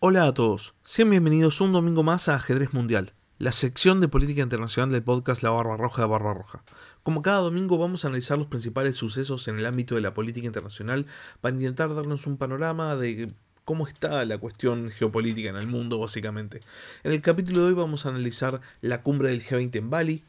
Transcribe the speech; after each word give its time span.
Hola 0.00 0.28
a 0.28 0.32
todos, 0.32 0.76
sean 0.84 1.10
bienvenidos 1.10 1.60
un 1.60 1.72
domingo 1.72 2.04
más 2.04 2.28
a 2.28 2.36
Ajedrez 2.36 2.72
Mundial, 2.72 3.14
la 3.38 3.50
sección 3.50 4.00
de 4.00 4.06
política 4.06 4.42
internacional 4.42 4.92
del 4.92 5.02
podcast 5.02 5.42
La 5.42 5.50
Barba 5.50 5.76
Roja 5.76 6.02
de 6.02 6.08
Barba 6.08 6.34
Roja. 6.34 6.62
Como 7.02 7.20
cada 7.20 7.38
domingo 7.38 7.78
vamos 7.78 8.04
a 8.04 8.06
analizar 8.06 8.38
los 8.38 8.46
principales 8.46 8.94
sucesos 8.94 9.48
en 9.48 9.58
el 9.58 9.66
ámbito 9.66 9.96
de 9.96 10.00
la 10.00 10.14
política 10.14 10.46
internacional 10.46 11.06
para 11.40 11.56
intentar 11.56 11.92
darnos 11.96 12.28
un 12.28 12.36
panorama 12.36 12.94
de 12.94 13.32
cómo 13.64 13.88
está 13.88 14.24
la 14.24 14.38
cuestión 14.38 14.92
geopolítica 14.92 15.48
en 15.48 15.56
el 15.56 15.66
mundo 15.66 15.98
básicamente. 15.98 16.60
En 17.02 17.10
el 17.10 17.20
capítulo 17.20 17.62
de 17.62 17.66
hoy 17.66 17.74
vamos 17.74 18.06
a 18.06 18.10
analizar 18.10 18.60
la 18.80 19.02
cumbre 19.02 19.30
del 19.30 19.42
G20 19.42 19.74
en 19.74 19.90
Bali, 19.90 20.22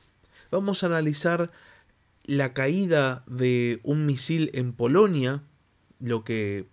vamos 0.49 0.81
a 0.81 0.87
analizar 0.87 1.51
la 2.23 2.53
caída 2.53 3.23
de 3.27 3.81
un 3.83 4.07
misil 4.07 4.49
en 4.55 4.73
Polonia, 4.73 5.43
lo 5.99 6.23
que 6.23 6.65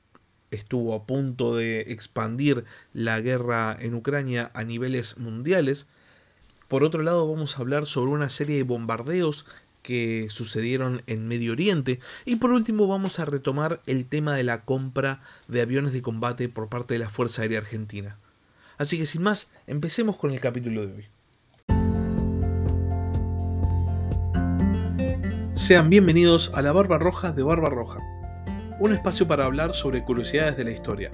estuvo 0.50 0.94
a 0.94 1.04
punto 1.04 1.56
de 1.56 1.80
expandir 1.88 2.64
la 2.92 3.20
guerra 3.20 3.76
en 3.78 3.94
Ucrania 3.94 4.50
a 4.54 4.64
niveles 4.64 5.18
mundiales. 5.18 5.86
Por 6.68 6.84
otro 6.84 7.02
lado, 7.02 7.28
vamos 7.28 7.56
a 7.56 7.60
hablar 7.60 7.86
sobre 7.86 8.12
una 8.12 8.30
serie 8.30 8.56
de 8.56 8.62
bombardeos 8.62 9.46
que 9.82 10.26
sucedieron 10.30 11.02
en 11.06 11.28
Medio 11.28 11.52
Oriente. 11.52 12.00
Y 12.24 12.36
por 12.36 12.50
último 12.50 12.88
vamos 12.88 13.20
a 13.20 13.24
retomar 13.24 13.80
el 13.86 14.06
tema 14.06 14.34
de 14.34 14.42
la 14.42 14.64
compra 14.64 15.22
de 15.46 15.62
aviones 15.62 15.92
de 15.92 16.02
combate 16.02 16.48
por 16.48 16.68
parte 16.68 16.94
de 16.94 17.00
la 17.00 17.08
Fuerza 17.08 17.42
Aérea 17.42 17.60
Argentina. 17.60 18.18
Así 18.78 18.98
que 18.98 19.06
sin 19.06 19.22
más, 19.22 19.48
empecemos 19.66 20.16
con 20.16 20.32
el 20.32 20.40
capítulo 20.40 20.86
de 20.86 20.92
hoy. 20.92 21.04
Sean 25.54 25.88
bienvenidos 25.88 26.50
a 26.52 26.62
la 26.62 26.72
Barba 26.72 26.98
Roja 26.98 27.32
de 27.32 27.42
Barba 27.42 27.70
Roja 27.70 28.15
un 28.78 28.92
espacio 28.92 29.26
para 29.26 29.44
hablar 29.44 29.72
sobre 29.72 30.04
curiosidades 30.04 30.56
de 30.56 30.64
la 30.64 30.70
historia. 30.70 31.10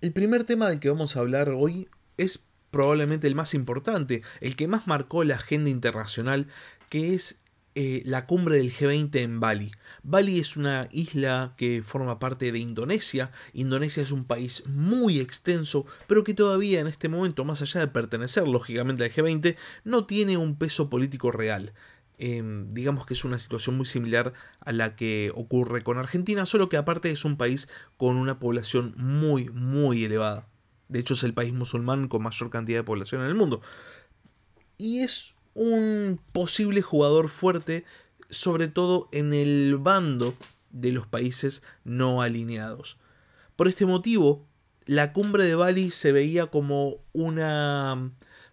El 0.00 0.12
primer 0.12 0.44
tema 0.44 0.68
del 0.68 0.80
que 0.80 0.88
vamos 0.88 1.16
a 1.16 1.20
hablar 1.20 1.50
hoy 1.50 1.88
es 2.16 2.44
probablemente 2.72 3.28
el 3.28 3.36
más 3.36 3.54
importante, 3.54 4.22
el 4.40 4.56
que 4.56 4.66
más 4.66 4.88
marcó 4.88 5.22
la 5.22 5.36
agenda 5.36 5.70
internacional, 5.70 6.48
que 6.88 7.14
es 7.14 7.41
eh, 7.74 8.02
la 8.04 8.26
cumbre 8.26 8.56
del 8.56 8.72
G20 8.72 9.16
en 9.16 9.40
Bali. 9.40 9.72
Bali 10.02 10.38
es 10.38 10.56
una 10.56 10.88
isla 10.90 11.54
que 11.56 11.82
forma 11.82 12.18
parte 12.18 12.52
de 12.52 12.58
Indonesia. 12.58 13.30
Indonesia 13.54 14.02
es 14.02 14.12
un 14.12 14.24
país 14.24 14.62
muy 14.68 15.20
extenso, 15.20 15.86
pero 16.06 16.24
que 16.24 16.34
todavía 16.34 16.80
en 16.80 16.86
este 16.86 17.08
momento, 17.08 17.44
más 17.44 17.62
allá 17.62 17.80
de 17.80 17.88
pertenecer 17.88 18.46
lógicamente 18.46 19.04
al 19.04 19.10
G20, 19.10 19.56
no 19.84 20.06
tiene 20.06 20.36
un 20.36 20.56
peso 20.56 20.90
político 20.90 21.30
real. 21.30 21.72
Em, 22.18 22.72
digamos 22.74 23.06
que 23.06 23.14
es 23.14 23.24
una 23.24 23.38
situación 23.38 23.76
muy 23.76 23.86
similar 23.86 24.32
a 24.60 24.72
la 24.72 24.94
que 24.94 25.32
ocurre 25.34 25.82
con 25.82 25.98
Argentina, 25.98 26.46
solo 26.46 26.68
que 26.68 26.76
aparte 26.76 27.10
es 27.10 27.24
un 27.24 27.36
país 27.36 27.68
con 27.96 28.16
una 28.16 28.38
población 28.38 28.94
muy, 28.96 29.48
muy 29.50 30.04
elevada. 30.04 30.46
De 30.88 31.00
hecho 31.00 31.14
es 31.14 31.22
el 31.22 31.32
país 31.32 31.52
musulmán 31.54 32.08
con 32.08 32.22
mayor 32.22 32.50
cantidad 32.50 32.80
de 32.80 32.84
población 32.84 33.22
en 33.22 33.28
el 33.28 33.34
mundo. 33.34 33.62
Y 34.76 35.00
es 35.00 35.34
un 35.54 36.20
posible 36.32 36.82
jugador 36.82 37.28
fuerte 37.28 37.84
sobre 38.30 38.68
todo 38.68 39.08
en 39.12 39.34
el 39.34 39.76
bando 39.76 40.34
de 40.70 40.92
los 40.92 41.06
países 41.06 41.62
no 41.84 42.22
alineados. 42.22 42.98
Por 43.56 43.68
este 43.68 43.84
motivo, 43.84 44.46
la 44.86 45.12
cumbre 45.12 45.44
de 45.44 45.54
Bali 45.54 45.90
se 45.90 46.12
veía 46.12 46.46
como 46.46 46.96
una 47.12 48.10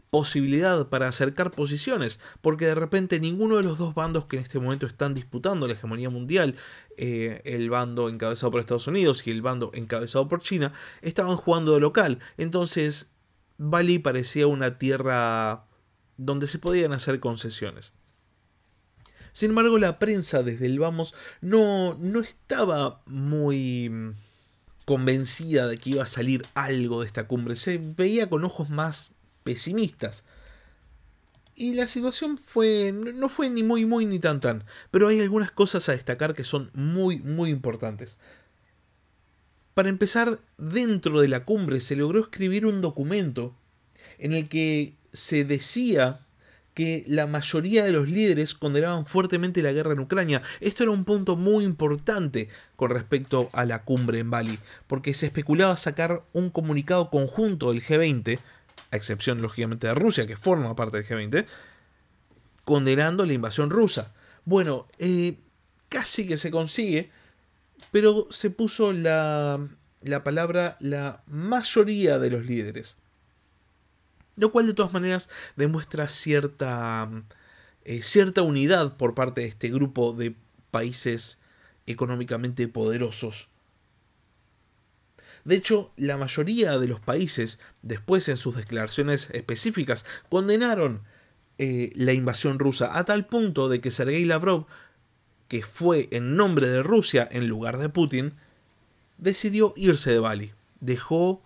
posibilidad 0.09 0.89
para 0.89 1.07
acercar 1.07 1.51
posiciones, 1.51 2.19
porque 2.41 2.65
de 2.65 2.75
repente 2.75 3.19
ninguno 3.19 3.57
de 3.57 3.63
los 3.63 3.77
dos 3.77 3.93
bandos 3.93 4.25
que 4.25 4.37
en 4.37 4.43
este 4.43 4.59
momento 4.59 4.85
están 4.85 5.13
disputando 5.13 5.67
la 5.67 5.73
hegemonía 5.73 6.09
mundial, 6.09 6.55
eh, 6.97 7.41
el 7.45 7.69
bando 7.69 8.09
encabezado 8.09 8.51
por 8.51 8.59
Estados 8.59 8.87
Unidos 8.87 9.25
y 9.25 9.31
el 9.31 9.41
bando 9.41 9.71
encabezado 9.73 10.27
por 10.27 10.41
China, 10.41 10.73
estaban 11.01 11.37
jugando 11.37 11.73
de 11.73 11.79
local. 11.79 12.19
Entonces, 12.37 13.11
Bali 13.57 13.99
parecía 13.99 14.47
una 14.47 14.77
tierra 14.77 15.68
donde 16.19 16.47
se 16.47 16.59
podían 16.59 16.93
hacer 16.93 17.19
concesiones. 17.19 17.93
Sin 19.31 19.51
embargo, 19.51 19.77
la 19.77 19.99
prensa 19.99 20.43
desde 20.43 20.65
el 20.65 20.79
vamos 20.79 21.13
no, 21.41 21.95
no 21.95 22.19
estaba 22.19 23.01
muy 23.05 23.89
mm, 23.89 24.15
convencida 24.85 25.67
de 25.67 25.77
que 25.77 25.91
iba 25.91 26.03
a 26.03 26.07
salir 26.07 26.45
algo 26.55 27.01
de 27.01 27.07
esta 27.07 27.27
cumbre. 27.27 27.55
Se 27.55 27.77
veía 27.77 28.29
con 28.29 28.43
ojos 28.43 28.69
más 28.69 29.11
pesimistas. 29.43 30.25
Y 31.55 31.73
la 31.73 31.87
situación 31.87 32.37
fue. 32.37 32.91
no 32.93 33.29
fue 33.29 33.49
ni 33.49 33.63
muy 33.63 33.85
muy 33.85 34.05
ni 34.05 34.19
tan 34.19 34.39
tan. 34.39 34.63
Pero 34.91 35.07
hay 35.07 35.19
algunas 35.19 35.51
cosas 35.51 35.87
a 35.89 35.93
destacar 35.93 36.33
que 36.33 36.43
son 36.43 36.69
muy 36.73 37.19
muy 37.19 37.49
importantes. 37.49 38.19
Para 39.73 39.89
empezar, 39.89 40.39
dentro 40.57 41.21
de 41.21 41.29
la 41.29 41.45
cumbre 41.45 41.79
se 41.79 41.95
logró 41.95 42.19
escribir 42.19 42.65
un 42.65 42.81
documento 42.81 43.55
en 44.19 44.33
el 44.33 44.47
que 44.47 44.93
se 45.11 45.43
decía 45.45 46.21
que 46.73 47.03
la 47.07 47.27
mayoría 47.27 47.83
de 47.83 47.91
los 47.91 48.07
líderes 48.07 48.53
condenaban 48.53 49.05
fuertemente 49.05 49.61
la 49.61 49.73
guerra 49.73 49.91
en 49.91 49.99
Ucrania. 49.99 50.41
Esto 50.61 50.83
era 50.83 50.93
un 50.93 51.03
punto 51.03 51.35
muy 51.35 51.65
importante 51.65 52.47
con 52.77 52.91
respecto 52.91 53.49
a 53.51 53.65
la 53.65 53.83
cumbre 53.83 54.19
en 54.19 54.29
Bali, 54.29 54.59
porque 54.87 55.13
se 55.13 55.25
especulaba 55.25 55.75
sacar 55.75 56.23
un 56.31 56.49
comunicado 56.49 57.09
conjunto 57.09 57.71
del 57.71 57.83
G20, 57.83 58.39
a 58.91 58.95
excepción 58.95 59.41
lógicamente 59.41 59.87
de 59.87 59.93
Rusia, 59.93 60.25
que 60.25 60.37
forma 60.37 60.75
parte 60.75 61.01
del 61.01 61.05
G20, 61.05 61.45
condenando 62.63 63.25
la 63.25 63.33
invasión 63.33 63.71
rusa. 63.71 64.13
Bueno, 64.45 64.87
eh, 64.99 65.37
casi 65.89 66.25
que 66.27 66.37
se 66.37 66.49
consigue, 66.49 67.09
pero 67.91 68.27
se 68.29 68.51
puso 68.51 68.93
la, 68.93 69.59
la 70.01 70.23
palabra 70.23 70.77
la 70.79 71.23
mayoría 71.27 72.19
de 72.19 72.29
los 72.29 72.45
líderes. 72.45 72.98
Lo 74.39 74.53
cual 74.53 74.67
de 74.67 74.73
todas 74.73 74.93
maneras 74.93 75.29
demuestra 75.57 76.07
cierta, 76.07 77.09
eh, 77.83 78.01
cierta 78.01 78.41
unidad 78.41 78.95
por 78.95 79.13
parte 79.13 79.41
de 79.41 79.47
este 79.47 79.69
grupo 79.69 80.13
de 80.13 80.33
países 80.71 81.39
económicamente 81.87 82.69
poderosos. 82.69 83.49
De 85.43 85.55
hecho, 85.55 85.91
la 85.97 86.15
mayoría 86.15 86.77
de 86.77 86.87
los 86.87 87.01
países, 87.01 87.59
después 87.81 88.29
en 88.29 88.37
sus 88.37 88.55
declaraciones 88.55 89.29
específicas, 89.31 90.05
condenaron 90.29 91.01
eh, 91.57 91.91
la 91.95 92.13
invasión 92.13 92.59
rusa 92.59 92.97
a 92.97 93.03
tal 93.03 93.25
punto 93.25 93.67
de 93.67 93.81
que 93.81 93.91
Sergei 93.91 94.23
Lavrov, 94.23 94.67
que 95.49 95.63
fue 95.63 96.07
en 96.11 96.37
nombre 96.37 96.69
de 96.69 96.81
Rusia 96.81 97.27
en 97.29 97.47
lugar 97.47 97.77
de 97.77 97.89
Putin, 97.89 98.35
decidió 99.17 99.73
irse 99.75 100.11
de 100.11 100.19
Bali. 100.19 100.53
Dejó 100.79 101.43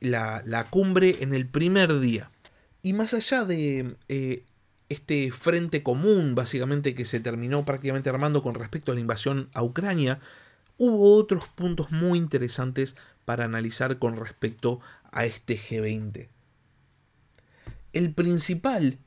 la, 0.00 0.66
cumbre 0.70 1.18
en 1.20 1.34
el 1.34 1.46
primer 1.46 2.00
día. 2.00 2.30
Y 2.82 2.92
más 2.92 3.14
allá 3.14 3.44
de 3.44 3.96
eh, 4.08 4.44
este 4.88 5.30
frente 5.32 5.82
común, 5.82 6.34
básicamente, 6.34 6.94
que 6.94 7.04
se 7.04 7.20
terminó 7.20 7.64
prácticamente 7.64 8.10
armando 8.10 8.42
con 8.42 8.54
respecto 8.54 8.90
a 8.90 8.94
la 8.94 9.00
invasión 9.00 9.48
a 9.54 9.62
Ucrania, 9.62 10.20
hubo 10.78 11.14
otros 11.16 11.46
puntos 11.48 11.90
muy 11.90 12.18
interesantes 12.18 12.96
para 13.24 13.44
analizar 13.44 13.98
con 13.98 14.16
respecto 14.16 14.80
a 15.12 15.26
este 15.26 15.58
G20. 15.58 16.28
El 17.92 18.14
principal 18.14 18.98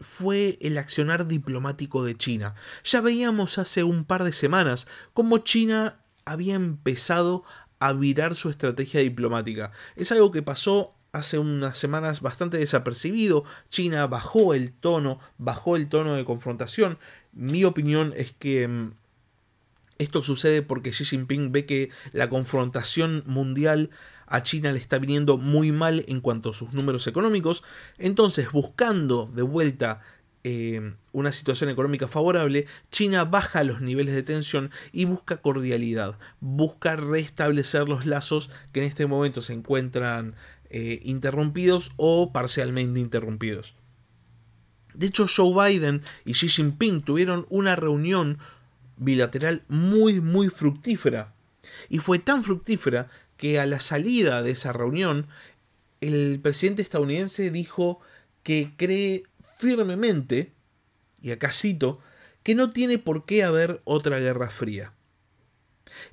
fue 0.00 0.58
el 0.60 0.78
accionar 0.78 1.26
diplomático 1.26 2.04
de 2.04 2.16
China. 2.16 2.54
Ya 2.84 3.00
veíamos 3.00 3.58
hace 3.58 3.84
un 3.84 4.04
par 4.04 4.24
de 4.24 4.32
semanas 4.32 4.86
cómo 5.12 5.38
China 5.38 6.00
había 6.24 6.54
empezado 6.54 7.44
a 7.82 7.92
virar 7.94 8.36
su 8.36 8.48
estrategia 8.48 9.00
diplomática. 9.00 9.72
Es 9.96 10.12
algo 10.12 10.30
que 10.30 10.40
pasó 10.40 10.94
hace 11.10 11.38
unas 11.38 11.76
semanas 11.76 12.20
bastante 12.20 12.56
desapercibido. 12.56 13.42
China 13.70 14.06
bajó 14.06 14.54
el 14.54 14.72
tono, 14.72 15.18
bajó 15.36 15.74
el 15.74 15.88
tono 15.88 16.14
de 16.14 16.24
confrontación. 16.24 16.96
Mi 17.32 17.64
opinión 17.64 18.14
es 18.16 18.32
que 18.38 18.68
mm, 18.68 18.92
esto 19.98 20.22
sucede 20.22 20.62
porque 20.62 20.92
Xi 20.92 21.04
Jinping 21.04 21.50
ve 21.50 21.66
que 21.66 21.90
la 22.12 22.28
confrontación 22.28 23.24
mundial 23.26 23.90
a 24.28 24.44
China 24.44 24.70
le 24.70 24.78
está 24.78 25.00
viniendo 25.00 25.36
muy 25.36 25.72
mal 25.72 26.04
en 26.06 26.20
cuanto 26.20 26.50
a 26.50 26.54
sus 26.54 26.72
números 26.72 27.08
económicos. 27.08 27.64
Entonces, 27.98 28.52
buscando 28.52 29.26
de 29.26 29.42
vuelta 29.42 30.02
eh, 30.44 30.94
una 31.12 31.30
situación 31.30 31.70
económica 31.70 32.08
favorable, 32.08 32.66
China 32.90 33.24
baja 33.24 33.62
los 33.62 33.80
niveles 33.80 34.14
de 34.14 34.24
tensión 34.24 34.70
y 34.92 35.04
busca 35.04 35.36
cordialidad, 35.36 36.18
busca 36.40 36.96
restablecer 36.96 37.88
los 37.88 38.06
lazos 38.06 38.50
que 38.72 38.80
en 38.80 38.86
este 38.86 39.06
momento 39.06 39.40
se 39.40 39.52
encuentran 39.52 40.34
eh, 40.70 41.00
interrumpidos 41.04 41.92
o 41.96 42.32
parcialmente 42.32 42.98
interrumpidos. 42.98 43.76
De 44.94 45.06
hecho, 45.06 45.26
Joe 45.28 45.70
Biden 45.70 46.02
y 46.24 46.32
Xi 46.32 46.48
Jinping 46.48 47.02
tuvieron 47.02 47.46
una 47.48 47.76
reunión 47.76 48.38
bilateral 48.96 49.62
muy, 49.68 50.20
muy 50.20 50.48
fructífera. 50.48 51.34
Y 51.88 51.98
fue 51.98 52.18
tan 52.18 52.44
fructífera 52.44 53.08
que 53.36 53.60
a 53.60 53.66
la 53.66 53.80
salida 53.80 54.42
de 54.42 54.50
esa 54.50 54.72
reunión, 54.72 55.26
el 56.00 56.40
presidente 56.40 56.82
estadounidense 56.82 57.50
dijo 57.50 58.00
que 58.42 58.72
cree 58.76 59.24
firmemente, 59.62 60.52
y 61.22 61.30
acá 61.30 61.52
cito, 61.52 62.00
que 62.42 62.56
no 62.56 62.70
tiene 62.70 62.98
por 62.98 63.24
qué 63.24 63.44
haber 63.44 63.80
otra 63.84 64.18
guerra 64.18 64.50
fría. 64.50 64.92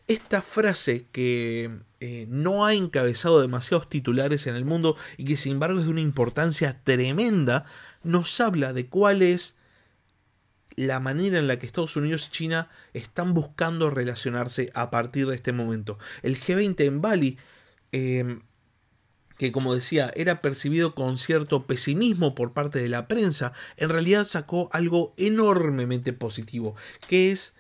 Esta 0.07 0.44
frase 0.44 1.07
que 1.12 1.72
eh, 2.00 2.28
no 2.30 2.66
ha 2.66 2.75
encabezado 2.75 3.42
demasiados 3.42 3.90
titulares 3.90 4.46
en 4.46 4.54
el 4.54 4.66
mundo 4.66 4.96
y 5.18 5.25
que 5.25 5.36
sin 5.38 5.54
embargo 5.54 5.80
es 5.80 5.86
de 5.86 5.92
una 5.92 6.01
importancia 6.01 6.80
tremenda, 6.84 7.66
nos 8.04 8.40
habla 8.40 8.72
de 8.72 8.86
cuál 8.88 9.24
es 9.24 9.57
la 10.75 11.00
manera 11.00 11.40
en 11.40 11.48
la 11.48 11.57
que 11.57 11.66
Estados 11.66 11.96
Unidos 11.96 12.28
y 12.28 12.31
China 12.31 12.69
están 12.94 13.34
buscando 13.34 13.90
relacionarse 13.90 14.72
a 14.75 14.92
partir 14.92 15.25
de 15.25 15.36
este 15.36 15.54
momento. 15.54 15.98
El 16.22 16.40
G20 16.40 16.86
en 16.86 17.01
Bali, 17.01 17.38
em, 17.92 18.42
que 19.39 19.53
como 19.53 19.74
decía 19.74 20.12
era 20.15 20.41
percibido 20.41 20.94
con 20.94 21.18
cierto 21.18 21.65
pesimismo 21.65 22.36
por 22.36 22.51
parte 22.53 22.80
de 22.80 22.89
la 22.89 23.07
prensa, 23.07 23.53
en 23.77 23.89
realidad 23.89 24.25
sacó 24.25 24.69
algo 24.74 25.13
enormemente 25.18 26.13
positivo, 26.13 26.75
que 27.07 27.31
es 27.31 27.56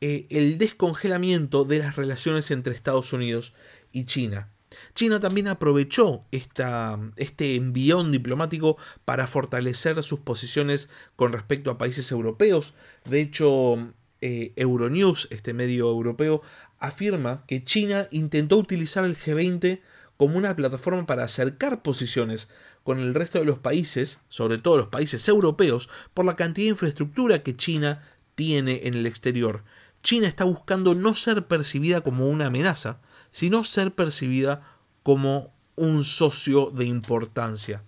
eh, 0.00 0.26
el 0.30 0.56
descongelamiento 0.56 1.64
de 1.64 1.80
las 1.80 1.96
relaciones 1.96 2.50
entre 2.52 2.74
Estados 2.74 3.12
Unidos 3.12 3.54
y 3.92 4.04
China. 4.04 4.52
China 4.94 5.18
también 5.18 5.48
aprovechó 5.48 6.24
esta, 6.30 6.98
este 7.16 7.56
envión 7.56 8.12
diplomático 8.12 8.76
para 9.04 9.26
fortalecer 9.26 10.00
sus 10.04 10.20
posiciones 10.20 10.88
con 11.16 11.32
respecto 11.32 11.72
a 11.72 11.78
países 11.78 12.12
europeos. 12.12 12.74
De 13.04 13.20
hecho, 13.20 13.92
eh, 14.20 14.52
Euronews, 14.54 15.26
este 15.30 15.54
medio 15.54 15.88
europeo, 15.90 16.42
afirma 16.78 17.44
que 17.48 17.64
China 17.64 18.06
intentó 18.12 18.58
utilizar 18.58 19.04
el 19.04 19.16
G20 19.16 19.80
como 20.16 20.38
una 20.38 20.56
plataforma 20.56 21.06
para 21.06 21.24
acercar 21.24 21.82
posiciones 21.82 22.48
con 22.82 22.98
el 22.98 23.14
resto 23.14 23.38
de 23.38 23.44
los 23.44 23.58
países, 23.58 24.20
sobre 24.28 24.58
todo 24.58 24.76
los 24.76 24.88
países 24.88 25.28
europeos, 25.28 25.88
por 26.14 26.24
la 26.24 26.36
cantidad 26.36 26.66
de 26.66 26.70
infraestructura 26.70 27.42
que 27.42 27.56
China 27.56 28.02
tiene 28.34 28.82
en 28.84 28.94
el 28.94 29.06
exterior. 29.06 29.64
China 30.02 30.28
está 30.28 30.44
buscando 30.44 30.94
no 30.94 31.14
ser 31.14 31.46
percibida 31.46 32.00
como 32.00 32.28
una 32.28 32.46
amenaza, 32.46 33.00
sino 33.30 33.64
ser 33.64 33.94
percibida 33.94 34.62
como 35.02 35.52
un 35.74 36.04
socio 36.04 36.70
de 36.70 36.86
importancia. 36.86 37.82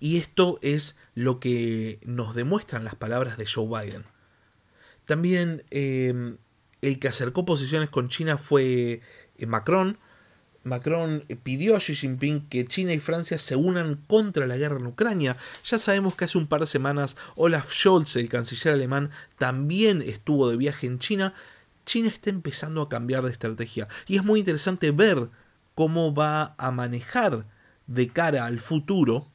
Y 0.00 0.18
esto 0.18 0.58
es 0.62 0.96
lo 1.14 1.38
que 1.38 2.00
nos 2.04 2.34
demuestran 2.34 2.84
las 2.84 2.96
palabras 2.96 3.38
de 3.38 3.46
Joe 3.46 3.68
Biden. 3.68 4.04
También 5.06 5.64
em, 5.70 6.38
el 6.80 6.98
que 6.98 7.08
acercó 7.08 7.44
posiciones 7.44 7.88
con 7.88 8.08
China 8.08 8.36
fue 8.36 9.00
eh, 9.36 9.46
Macron. 9.46 9.98
Macron 10.64 11.24
pidió 11.42 11.76
a 11.76 11.80
Xi 11.80 11.94
Jinping 11.94 12.48
que 12.48 12.66
China 12.66 12.92
y 12.92 13.00
Francia 13.00 13.38
se 13.38 13.56
unan 13.56 13.96
contra 14.06 14.46
la 14.46 14.56
guerra 14.56 14.78
en 14.78 14.86
Ucrania. 14.86 15.36
Ya 15.64 15.78
sabemos 15.78 16.14
que 16.14 16.26
hace 16.26 16.38
un 16.38 16.46
par 16.46 16.60
de 16.60 16.66
semanas 16.66 17.16
Olaf 17.34 17.72
Scholz, 17.72 18.16
el 18.16 18.28
canciller 18.28 18.74
alemán, 18.74 19.10
también 19.38 20.02
estuvo 20.02 20.48
de 20.48 20.56
viaje 20.56 20.86
en 20.86 20.98
China 20.98 21.34
China 21.84 22.08
está 22.08 22.30
empezando 22.30 22.82
a 22.82 22.88
cambiar 22.88 23.24
de 23.24 23.30
estrategia 23.30 23.88
y 24.06 24.16
es 24.16 24.24
muy 24.24 24.40
interesante 24.40 24.90
ver 24.90 25.28
cómo 25.74 26.14
va 26.14 26.54
a 26.58 26.70
manejar 26.70 27.46
de 27.86 28.08
cara 28.08 28.46
al 28.46 28.60
futuro 28.60 29.28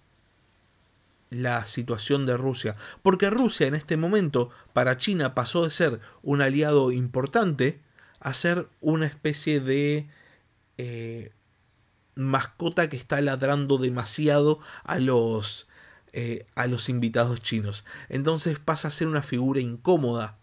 la 1.30 1.66
situación 1.66 2.26
de 2.26 2.38
Rusia. 2.38 2.76
Porque 3.04 3.30
Rusia 3.30 3.68
en 3.68 3.76
este 3.76 3.98
momento 3.98 4.50
para 4.74 4.98
China 4.98 5.36
pasó 5.36 5.64
de 5.64 5.72
ser 5.72 6.00
un 6.24 6.42
aliado 6.42 6.92
importante 6.92 7.82
a 8.20 8.34
ser 8.34 8.68
una 8.80 9.08
especie 9.08 9.60
de 9.60 10.08
eh, 10.78 11.32
mascota 12.16 12.90
que 12.90 12.98
está 12.98 13.22
ladrando 13.22 13.78
demasiado 13.78 14.60
a 14.84 15.00
los, 15.00 15.68
eh, 16.14 16.46
a 16.56 16.68
los 16.68 16.90
invitados 16.90 17.42
chinos. 17.42 17.86
Entonces 18.10 18.60
pasa 18.60 18.88
a 18.88 18.92
ser 18.92 19.08
una 19.08 19.24
figura 19.24 19.60
incómoda 19.60 20.38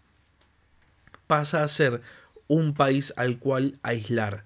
pasa 1.27 1.63
a 1.63 1.67
ser 1.67 2.01
un 2.47 2.73
país 2.73 3.13
al 3.17 3.39
cual 3.39 3.79
aislar. 3.83 4.45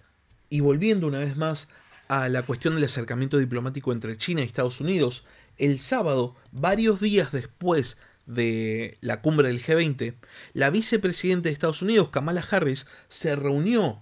Y 0.50 0.62
volviendo 0.62 1.08
una 1.08 1.20
vez 1.20 1.38
más 1.38 1.70
a 2.08 2.30
la 2.30 2.44
cuestión 2.44 2.76
del 2.76 2.86
acercamiento 2.86 3.38
diplomático 3.38 3.92
entre 3.92 4.18
China 4.18 4.42
y 4.42 4.46
Estados 4.46 4.82
Unidos, 4.82 5.26
el 5.58 5.80
sábado, 5.80 6.36
varios 6.52 7.00
días 7.02 7.32
después 7.32 7.98
de 8.26 8.98
la 9.02 9.22
cumbre 9.22 9.50
del 9.50 9.64
G20, 9.64 10.16
la 10.54 10.70
vicepresidenta 10.70 11.50
de 11.50 11.54
Estados 11.54 11.82
Unidos, 11.82 12.10
Kamala 12.10 12.44
Harris, 12.50 12.88
se 13.10 13.36
reunió 13.36 14.02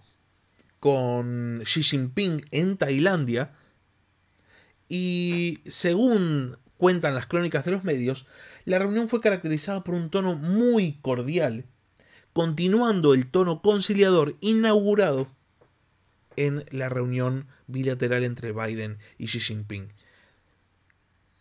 con 0.87 1.63
Xi 1.65 1.83
Jinping 1.83 2.45
en 2.51 2.77
Tailandia 2.77 3.51
y 4.87 5.59
según 5.65 6.55
cuentan 6.77 7.13
las 7.13 7.27
crónicas 7.27 7.65
de 7.65 7.71
los 7.71 7.83
medios, 7.83 8.25
la 8.63 8.79
reunión 8.79 9.09
fue 9.09 9.19
caracterizada 9.19 9.83
por 9.83 9.95
un 9.95 10.09
tono 10.09 10.35
muy 10.35 10.93
cordial 11.01 11.65
continuando 12.31 13.13
el 13.13 13.29
tono 13.29 13.61
conciliador 13.61 14.35
inaugurado 14.39 15.27
en 16.37 16.63
la 16.71 16.87
reunión 16.87 17.47
bilateral 17.67 18.23
entre 18.23 18.53
Biden 18.53 18.97
y 19.17 19.25
Xi 19.25 19.41
Jinping. 19.41 19.91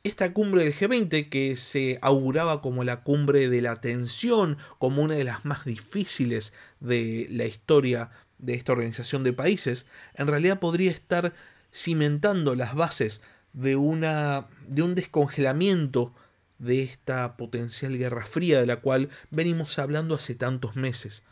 Esta 0.03 0.33
cumbre 0.33 0.65
del 0.65 0.75
G20, 0.75 1.29
que 1.29 1.57
se 1.57 2.01
auguraba 2.03 2.63
como 2.63 2.83
la 2.83 3.05
cumbre 3.05 3.49
de 3.49 3.63
la 3.63 3.77
tensión, 3.77 4.59
como 4.79 5.03
una 5.03 5.15
de 5.15 5.23
las 5.23 5.45
más 5.45 5.65
difíciles 5.65 6.53
de 6.81 7.29
la 7.31 7.45
historia 7.45 8.11
de 8.39 8.55
esta 8.55 8.73
organización 8.73 9.25
de 9.25 9.33
países, 9.33 9.87
en 10.15 10.27
realidad 10.27 10.61
podría 10.61 10.91
estar 10.91 11.35
cimentando 11.73 12.55
las 12.55 12.75
bases 12.75 13.23
de, 13.53 13.77
una, 13.77 14.47
de 14.67 14.83
un 14.83 14.95
descongelamiento 14.95 16.15
de 16.59 16.83
esta 16.83 17.37
potencial 17.37 17.97
guerra 17.99 18.27
fría 18.27 18.61
de 18.61 18.67
la 18.67 18.81
cual 18.81 19.11
venimos 19.31 19.79
hablando 19.79 20.15
hace 20.15 20.35
tantos 20.35 20.77
meses. 20.77 21.25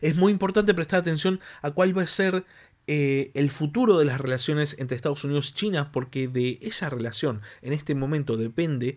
Es 0.00 0.16
muy 0.16 0.32
importante 0.32 0.74
prestar 0.74 1.00
atención 1.00 1.40
a 1.62 1.70
cuál 1.70 1.96
va 1.96 2.02
a 2.02 2.08
ser 2.08 2.44
eh, 2.86 3.30
el 3.34 3.50
futuro 3.50 3.98
de 3.98 4.04
las 4.04 4.20
relaciones 4.20 4.76
entre 4.78 4.96
Estados 4.96 5.22
Unidos 5.24 5.50
y 5.50 5.54
China, 5.54 5.92
porque 5.92 6.26
de 6.26 6.58
esa 6.62 6.88
relación 6.88 7.42
en 7.62 7.72
este 7.72 7.94
momento 7.94 8.36
depende, 8.36 8.96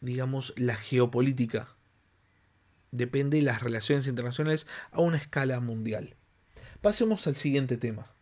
digamos, 0.00 0.54
la 0.56 0.76
geopolítica. 0.76 1.68
Depende 2.92 3.40
las 3.40 3.62
relaciones 3.62 4.06
internacionales 4.06 4.66
a 4.90 5.00
una 5.00 5.16
escala 5.16 5.60
mundial. 5.60 6.14
Pasemos 6.82 7.26
al 7.26 7.36
siguiente 7.36 7.78
tema. 7.78 8.12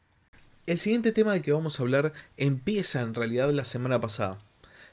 El 0.67 0.79
siguiente 0.79 1.11
tema 1.11 1.33
del 1.33 1.43
que 1.43 1.53
vamos 1.53 1.79
a 1.79 1.83
hablar 1.83 2.13
empieza 2.37 3.01
en 3.01 3.15
realidad 3.15 3.51
la 3.51 3.65
semana 3.65 4.01
pasada. 4.01 4.39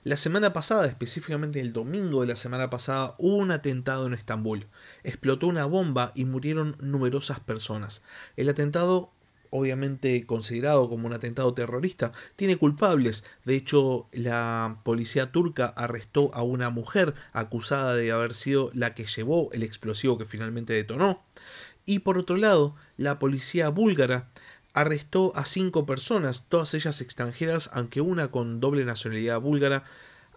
La 0.03 0.17
semana 0.17 0.51
pasada, 0.51 0.87
específicamente 0.87 1.59
el 1.59 1.73
domingo 1.73 2.21
de 2.21 2.27
la 2.27 2.35
semana 2.35 2.71
pasada, 2.71 3.13
hubo 3.19 3.35
un 3.35 3.51
atentado 3.51 4.07
en 4.07 4.13
Estambul. 4.13 4.65
Explotó 5.03 5.45
una 5.45 5.65
bomba 5.65 6.11
y 6.15 6.25
murieron 6.25 6.75
numerosas 6.79 7.39
personas. 7.39 8.01
El 8.35 8.49
atentado 8.49 9.11
obviamente 9.49 10.25
considerado 10.25 10.89
como 10.89 11.07
un 11.07 11.13
atentado 11.13 11.53
terrorista, 11.53 12.11
tiene 12.35 12.57
culpables. 12.57 13.23
De 13.45 13.55
hecho, 13.55 14.07
la 14.11 14.79
policía 14.83 15.31
turca 15.31 15.67
arrestó 15.67 16.33
a 16.33 16.43
una 16.43 16.69
mujer 16.69 17.13
acusada 17.33 17.95
de 17.95 18.11
haber 18.11 18.33
sido 18.33 18.71
la 18.73 18.93
que 18.93 19.05
llevó 19.05 19.51
el 19.53 19.63
explosivo 19.63 20.17
que 20.17 20.25
finalmente 20.25 20.73
detonó. 20.73 21.23
Y 21.85 21.99
por 21.99 22.17
otro 22.17 22.35
lado, 22.35 22.75
la 22.97 23.19
policía 23.19 23.69
búlgara 23.69 24.29
arrestó 24.73 25.31
a 25.35 25.45
cinco 25.45 25.85
personas, 25.85 26.45
todas 26.49 26.73
ellas 26.73 27.01
extranjeras, 27.01 27.69
aunque 27.73 28.01
una 28.01 28.29
con 28.29 28.59
doble 28.59 28.85
nacionalidad 28.85 29.39
búlgara, 29.39 29.83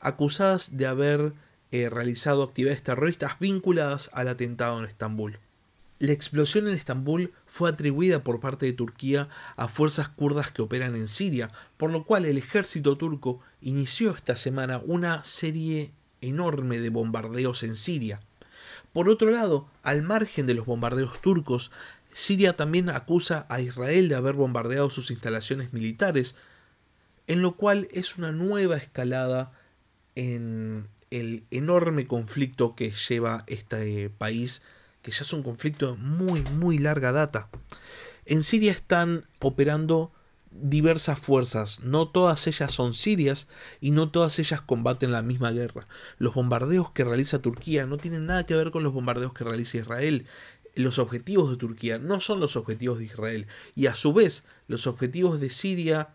acusadas 0.01 0.77
de 0.79 0.87
haber 0.87 1.35
eh, 1.73 1.91
realizado 1.91 2.43
actividades 2.43 2.83
terroristas 2.83 3.39
vinculadas 3.39 4.11
al 4.13 4.29
atentado 4.29 4.79
en 4.79 4.87
Estambul. 4.87 5.39
La 6.01 6.13
explosión 6.13 6.67
en 6.67 6.73
Estambul 6.73 7.35
fue 7.45 7.69
atribuida 7.69 8.25
por 8.25 8.41
parte 8.41 8.65
de 8.65 8.73
Turquía 8.73 9.29
a 9.57 9.69
fuerzas 9.69 10.09
kurdas 10.09 10.51
que 10.51 10.63
operan 10.63 10.97
en 10.97 11.07
Siria, 11.07 11.51
por 11.77 11.91
lo 11.91 12.05
cual 12.05 12.25
el 12.25 12.39
ejército 12.39 12.97
turco 12.97 13.41
inició 13.61 14.17
esta 14.17 14.35
semana 14.35 14.81
una 14.83 15.23
serie 15.25 15.93
enorme 16.23 16.81
de 16.81 16.89
bombardeos 16.89 17.63
en 17.65 17.77
Siria. 17.77 18.23
Por 18.95 19.11
otro 19.11 19.31
lado, 19.31 19.69
al 19.83 20.03
margen 20.03 20.47
de 20.47 20.55
los 20.55 20.65
bombardeos 20.65 21.21
turcos, 21.21 21.71
Siria 22.15 22.57
también 22.57 22.89
acusa 22.89 23.45
a 23.51 23.61
Israel 23.61 24.09
de 24.09 24.15
haber 24.15 24.37
bombardeado 24.37 24.89
sus 24.89 25.11
instalaciones 25.11 25.75
militares, 25.75 26.35
en 27.27 27.43
lo 27.43 27.57
cual 27.57 27.89
es 27.93 28.17
una 28.17 28.33
nueva 28.33 28.79
escalada 28.79 29.53
en 30.15 30.89
el 31.11 31.45
enorme 31.51 32.07
conflicto 32.07 32.75
que 32.75 32.91
lleva 32.91 33.45
este 33.49 34.09
país, 34.09 34.63
que 35.03 35.11
ya 35.11 35.23
es 35.23 35.33
un 35.33 35.43
conflicto 35.43 35.93
de 35.93 35.99
muy, 35.99 36.43
muy 36.43 36.79
larga 36.79 37.13
data. 37.13 37.49
En 38.25 38.43
Siria 38.43 38.73
están 38.73 39.27
operando 39.41 40.13
diversas 40.53 41.19
fuerzas, 41.19 41.81
no 41.81 42.09
todas 42.09 42.47
ellas 42.47 42.73
son 42.73 42.93
sirias 42.93 43.47
y 43.81 43.93
no 43.93 44.11
todas 44.11 44.39
ellas 44.39 44.61
combaten 44.61 45.13
la 45.13 45.23
misma 45.23 45.53
guerra. 45.53 45.87
Los 46.19 46.35
bombardeos 46.35 46.91
que 46.91 47.05
realiza 47.05 47.41
Turquía 47.41 47.87
no 47.87 47.99
tienen 47.99 48.27
nada 48.27 48.47
que 48.47 48.57
ver 48.57 48.71
con 48.71 48.83
los 48.83 48.93
bombardeos 48.93 49.33
que 49.33 49.45
realiza 49.45 49.79
Israel 49.79 50.27
los 50.75 50.99
objetivos 50.99 51.51
de 51.51 51.57
Turquía 51.57 51.99
no 51.99 52.21
son 52.21 52.41
los 52.41 52.57
objetivos 52.57 52.99
de 52.99 53.05
Israel. 53.05 53.47
Y 53.75 53.87
a 53.87 53.95
su 53.95 54.13
vez, 54.13 54.45
los 54.69 54.87
objetivos 54.87 55.41
de 55.41 55.51
Siria 55.51 56.11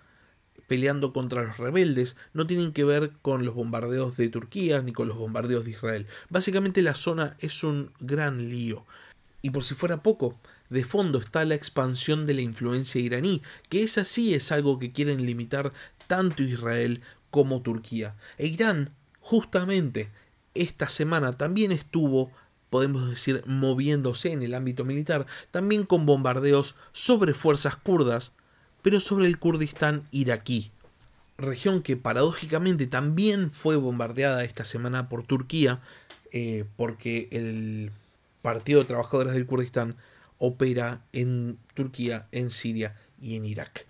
peleando 0.67 1.13
contra 1.13 1.43
los 1.43 1.57
rebeldes 1.57 2.15
no 2.33 2.47
tienen 2.47 2.71
que 2.71 2.83
ver 2.83 3.11
con 3.21 3.45
los 3.45 3.55
bombardeos 3.55 4.17
de 4.17 4.29
Turquía 4.29 4.81
ni 4.81 4.93
con 4.93 5.07
los 5.07 5.17
bombardeos 5.17 5.65
de 5.65 5.71
Israel. 5.71 6.07
Básicamente 6.29 6.81
la 6.81 6.95
zona 6.95 7.35
es 7.39 7.63
un 7.63 7.91
gran 7.99 8.49
lío. 8.49 8.85
Y 9.41 9.51
por 9.51 9.63
si 9.63 9.75
fuera 9.75 10.01
poco, 10.01 10.39
de 10.69 10.83
fondo 10.83 11.19
está 11.19 11.45
la 11.45 11.55
expansión 11.55 12.25
de 12.25 12.33
la 12.33 12.41
influencia 12.41 12.99
iraní, 12.99 13.41
que 13.69 13.83
es 13.83 13.97
así 13.97 14.33
es 14.33 14.51
algo 14.51 14.79
que 14.79 14.91
quieren 14.91 15.25
limitar 15.25 15.71
tanto 16.07 16.43
Israel 16.43 17.01
como 17.29 17.61
Turquía. 17.61 18.15
E 18.37 18.47
Irán, 18.47 18.91
justamente, 19.19 20.09
esta 20.55 20.89
semana 20.89 21.37
también 21.37 21.71
estuvo, 21.71 22.31
podemos 22.69 23.09
decir, 23.09 23.43
moviéndose 23.45 24.31
en 24.31 24.41
el 24.41 24.53
ámbito 24.53 24.85
militar, 24.85 25.27
también 25.51 25.85
con 25.85 26.05
bombardeos 26.05 26.75
sobre 26.91 27.33
fuerzas 27.33 27.75
kurdas, 27.75 28.33
pero 28.85 28.99
sobre 28.99 29.25
el 29.25 29.39
Kurdistán 29.39 30.03
iraquí, 30.11 30.69
región 31.39 31.81
que 31.81 31.97
paradójicamente 31.97 32.85
también 32.85 33.49
fue 33.49 33.77
bombardeada 33.77 34.43
esta 34.43 34.63
semana 34.63 35.09
por 35.09 35.25
Turquía, 35.25 35.81
eh, 36.31 36.65
porque 36.77 37.27
el 37.31 37.91
Partido 38.43 38.81
de 38.81 38.85
Trabajadores 38.85 39.33
del 39.33 39.47
Kurdistán 39.47 39.95
opera 40.37 41.01
en 41.13 41.57
Turquía, 41.73 42.27
en 42.31 42.51
Siria 42.51 42.95
y 43.19 43.37
en 43.37 43.45
Irak. 43.45 43.87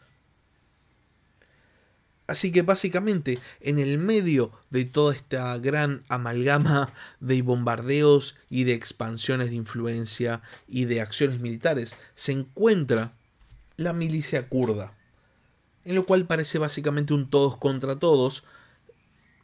Así 2.25 2.53
que 2.53 2.61
básicamente 2.61 3.37
en 3.59 3.79
el 3.79 3.97
medio 3.97 4.53
de 4.69 4.85
toda 4.85 5.13
esta 5.13 5.57
gran 5.57 6.05
amalgama 6.07 6.93
de 7.19 7.41
bombardeos 7.41 8.37
y 8.49 8.63
de 8.63 8.75
expansiones 8.75 9.49
de 9.49 9.55
influencia 9.57 10.41
y 10.69 10.85
de 10.85 11.01
acciones 11.01 11.41
militares 11.41 11.97
se 12.13 12.31
encuentra 12.31 13.11
la 13.77 13.93
milicia 13.93 14.47
kurda, 14.47 14.95
en 15.83 15.95
lo 15.95 16.05
cual 16.05 16.25
parece 16.25 16.57
básicamente 16.57 17.13
un 17.13 17.29
todos 17.29 17.57
contra 17.57 17.97
todos, 17.97 18.43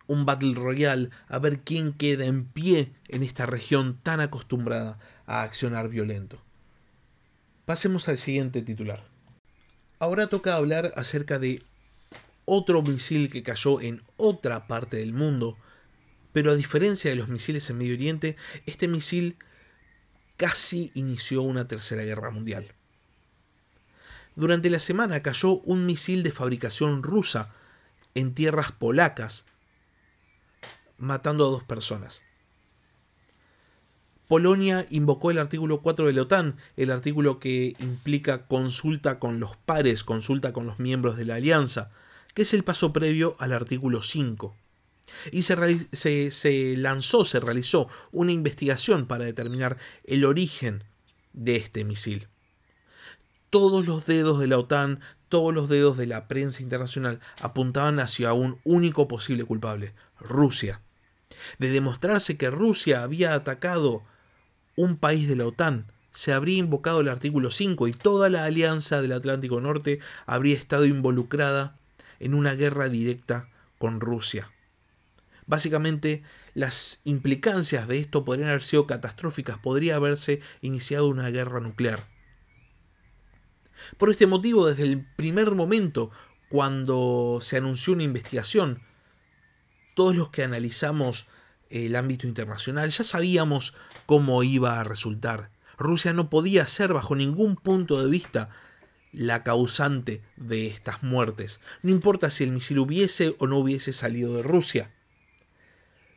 un 0.07 0.25
battle 0.25 0.53
royale, 0.55 1.09
a 1.27 1.39
ver 1.39 1.59
quién 1.59 1.93
queda 1.93 2.25
en 2.25 2.45
pie 2.45 2.91
en 3.07 3.23
esta 3.23 3.45
región 3.45 3.99
tan 4.01 4.19
acostumbrada 4.19 4.99
a 5.25 5.43
accionar 5.43 5.89
violento. 5.89 6.41
Pasemos 7.65 8.09
al 8.09 8.17
siguiente 8.17 8.61
titular. 8.61 9.05
Ahora 9.99 10.27
toca 10.27 10.55
hablar 10.55 10.93
acerca 10.95 11.39
de 11.39 11.63
otro 12.45 12.81
misil 12.81 13.29
que 13.29 13.43
cayó 13.43 13.79
en 13.79 14.01
otra 14.17 14.67
parte 14.67 14.97
del 14.97 15.13
mundo, 15.13 15.57
pero 16.33 16.51
a 16.51 16.55
diferencia 16.55 17.11
de 17.11 17.17
los 17.17 17.29
misiles 17.29 17.69
en 17.69 17.77
Medio 17.77 17.93
Oriente, 17.93 18.35
este 18.65 18.87
misil 18.87 19.37
casi 20.37 20.91
inició 20.95 21.43
una 21.43 21.67
tercera 21.67 22.03
guerra 22.03 22.31
mundial. 22.31 22.73
Durante 24.35 24.69
la 24.69 24.79
semana 24.79 25.21
cayó 25.21 25.59
un 25.61 25.85
misil 25.85 26.23
de 26.23 26.31
fabricación 26.31 27.03
rusa 27.03 27.53
en 28.15 28.33
tierras 28.33 28.71
polacas, 28.71 29.45
matando 30.97 31.45
a 31.45 31.49
dos 31.49 31.63
personas. 31.63 32.23
Polonia 34.31 34.85
invocó 34.89 35.29
el 35.29 35.39
artículo 35.39 35.81
4 35.81 36.05
de 36.05 36.13
la 36.13 36.21
OTAN, 36.21 36.55
el 36.77 36.91
artículo 36.91 37.37
que 37.37 37.75
implica 37.79 38.47
consulta 38.47 39.19
con 39.19 39.41
los 39.41 39.57
pares, 39.57 40.05
consulta 40.05 40.53
con 40.53 40.65
los 40.65 40.79
miembros 40.79 41.17
de 41.17 41.25
la 41.25 41.35
alianza, 41.35 41.91
que 42.33 42.43
es 42.43 42.53
el 42.53 42.63
paso 42.63 42.93
previo 42.93 43.35
al 43.39 43.51
artículo 43.51 44.01
5. 44.01 44.55
Y 45.33 45.41
se, 45.41 46.31
se, 46.31 46.77
lanzó, 46.77 47.25
se 47.25 47.41
realizó 47.41 47.89
una 48.13 48.31
investigación 48.31 49.05
para 49.05 49.25
determinar 49.25 49.77
el 50.05 50.23
origen 50.23 50.85
de 51.33 51.57
este 51.57 51.83
misil. 51.83 52.29
Todos 53.51 53.85
los 53.85 54.05
dedos 54.05 54.39
de 54.39 54.47
la 54.47 54.57
OTAN, 54.57 55.01
todos 55.27 55.53
los 55.53 55.67
dedos 55.67 55.97
de 55.97 56.07
la 56.07 56.29
prensa 56.29 56.63
internacional 56.63 57.19
apuntaban 57.41 57.99
hacia 57.99 58.31
un 58.31 58.61
único 58.63 59.09
posible 59.09 59.43
culpable, 59.43 59.93
Rusia. 60.21 60.79
De 61.59 61.69
demostrarse 61.69 62.37
que 62.37 62.49
Rusia 62.49 63.03
había 63.03 63.33
atacado 63.33 64.03
un 64.77 64.95
país 64.95 65.27
de 65.27 65.35
la 65.35 65.47
OTAN, 65.47 65.91
se 66.13 66.31
habría 66.31 66.59
invocado 66.59 67.01
el 67.01 67.09
artículo 67.09 67.51
5 67.51 67.89
y 67.89 67.91
toda 67.91 68.29
la 68.29 68.45
alianza 68.45 69.01
del 69.01 69.11
Atlántico 69.11 69.59
Norte 69.59 69.99
habría 70.25 70.55
estado 70.55 70.85
involucrada 70.85 71.77
en 72.21 72.33
una 72.33 72.55
guerra 72.55 72.87
directa 72.87 73.49
con 73.77 73.99
Rusia. 73.99 74.49
Básicamente, 75.45 76.23
las 76.53 77.01
implicancias 77.03 77.85
de 77.89 77.99
esto 77.99 78.23
podrían 78.23 78.47
haber 78.47 78.63
sido 78.63 78.87
catastróficas, 78.87 79.57
podría 79.57 79.97
haberse 79.97 80.39
iniciado 80.61 81.09
una 81.09 81.29
guerra 81.31 81.59
nuclear. 81.59 82.07
Por 83.97 84.09
este 84.09 84.27
motivo, 84.27 84.67
desde 84.67 84.83
el 84.83 85.05
primer 85.15 85.51
momento, 85.51 86.11
cuando 86.49 87.39
se 87.41 87.57
anunció 87.57 87.93
una 87.93 88.03
investigación, 88.03 88.81
todos 89.95 90.15
los 90.15 90.29
que 90.29 90.43
analizamos 90.43 91.27
el 91.69 91.95
ámbito 91.95 92.27
internacional 92.27 92.89
ya 92.89 93.03
sabíamos 93.03 93.73
cómo 94.05 94.43
iba 94.43 94.79
a 94.79 94.83
resultar. 94.83 95.51
Rusia 95.77 96.13
no 96.13 96.29
podía 96.29 96.67
ser 96.67 96.93
bajo 96.93 97.15
ningún 97.15 97.55
punto 97.55 98.03
de 98.03 98.09
vista 98.09 98.49
la 99.11 99.43
causante 99.43 100.21
de 100.37 100.67
estas 100.67 101.03
muertes, 101.03 101.59
no 101.81 101.91
importa 101.91 102.31
si 102.31 102.43
el 102.43 102.51
misil 102.51 102.79
hubiese 102.79 103.35
o 103.39 103.47
no 103.47 103.57
hubiese 103.57 103.93
salido 103.93 104.35
de 104.35 104.43
Rusia. 104.43 104.91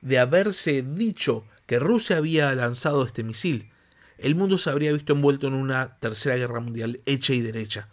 De 0.00 0.18
haberse 0.18 0.82
dicho 0.82 1.44
que 1.66 1.78
Rusia 1.78 2.18
había 2.18 2.54
lanzado 2.54 3.04
este 3.04 3.24
misil, 3.24 3.70
el 4.18 4.34
mundo 4.34 4.58
se 4.58 4.70
habría 4.70 4.92
visto 4.92 5.12
envuelto 5.12 5.46
en 5.46 5.54
una 5.54 5.96
tercera 5.98 6.36
guerra 6.36 6.60
mundial 6.60 7.00
hecha 7.06 7.34
y 7.34 7.40
derecha, 7.40 7.88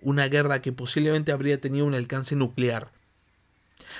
una 0.00 0.28
guerra 0.28 0.60
que 0.62 0.72
posiblemente 0.72 1.32
habría 1.32 1.60
tenido 1.60 1.86
un 1.86 1.94
alcance 1.94 2.36
nuclear. 2.36 2.90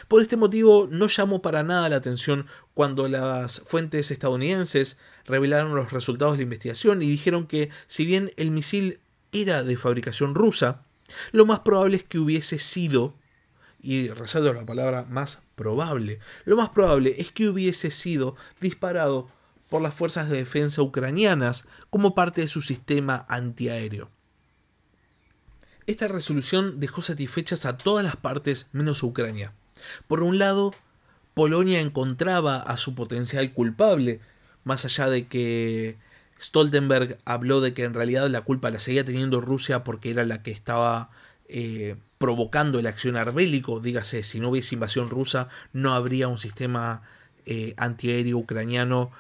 Por 0.09 0.23
este 0.23 0.37
motivo 0.37 0.89
no 0.91 1.07
llamó 1.09 1.43
para 1.43 1.63
nada 1.63 1.89
la 1.89 1.97
atención 1.97 2.47
cuando 2.75 3.09
las 3.09 3.61
fuentes 3.61 4.11
estadounidenses 4.11 4.99
revelaron 5.25 5.75
los 5.75 5.93
resultados 5.93 6.35
de 6.35 6.39
la 6.39 6.45
investigación 6.45 7.03
y 7.03 7.09
dijeron 7.09 7.47
que 7.47 7.71
si 7.87 8.05
bien 8.05 8.33
el 8.37 8.51
misil 8.51 9.01
era 9.33 9.63
de 9.63 9.77
fabricación 9.77 10.35
rusa, 10.35 10.83
lo 11.33 11.47
más 11.47 11.61
probable 11.61 11.97
es 11.97 12.05
que 12.05 12.19
hubiese 12.19 12.59
sido, 12.59 13.15
y 13.81 14.09
resalto 14.09 14.53
la 14.53 14.65
palabra 14.65 15.05
más 15.09 15.41
probable, 15.55 16.21
lo 16.45 16.57
más 16.57 16.71
probable 16.71 17.17
es 17.19 17.31
que 17.31 17.49
hubiese 17.49 17.91
sido 17.91 18.37
disparado 18.61 19.29
por 19.69 19.83
las 19.83 19.95
fuerzas 19.95 20.29
de 20.29 20.39
defensa 20.39 20.83
ucranianas 20.83 21.67
como 21.91 22.15
parte 22.15 22.43
de 22.43 22.49
su 22.49 22.63
sistema 22.63 23.25
antiaéreo. 23.29 24.11
Esta 25.87 26.09
resolución 26.09 26.81
dejó 26.81 27.03
satisfechas 27.03 27.67
a 27.67 27.77
todas 27.77 28.05
las 28.05 28.17
partes 28.17 28.69
menos 28.73 29.03
Ucrania. 29.03 29.53
Por 30.09 30.23
un 30.23 30.39
lado, 30.39 30.73
Polonia 31.35 31.81
encontraba 31.81 32.57
a 32.57 32.77
su 32.77 32.95
potencial 32.95 33.53
culpable, 33.53 34.21
más 34.65 34.85
allá 34.85 35.11
de 35.11 35.27
que 35.27 35.99
Stoltenberg 36.41 37.19
habló 37.25 37.61
de 37.61 37.75
que 37.75 37.85
en 37.85 37.95
realidad 37.95 38.29
la 38.29 38.41
culpa 38.41 38.71
la 38.71 38.81
seguía 38.81 39.05
teniendo 39.05 39.41
Rusia 39.41 39.85
porque 39.85 40.11
era 40.11 40.25
la 40.25 40.43
que 40.43 40.51
estaba 40.51 41.11
eh, 41.49 41.97
provocando 42.19 42.79
el 42.79 42.87
accionar 42.87 43.35
bélico. 43.35 43.81
Dígase, 43.81 44.23
si 44.23 44.41
no 44.41 44.49
hubiese 44.49 44.75
invasión 44.75 45.11
rusa, 45.11 45.49
no 45.73 45.93
habría 45.95 46.29
un 46.29 46.39
sistema 46.39 47.03
eh, 47.45 47.75
antiaéreo 47.77 48.39
ucraniano 48.39 49.11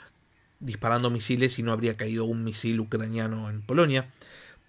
disparando 0.64 1.10
misiles 1.10 1.58
y 1.58 1.62
no 1.62 1.72
habría 1.72 1.96
caído 1.96 2.24
un 2.24 2.44
misil 2.44 2.80
ucraniano 2.80 3.50
en 3.50 3.62
Polonia. 3.62 4.12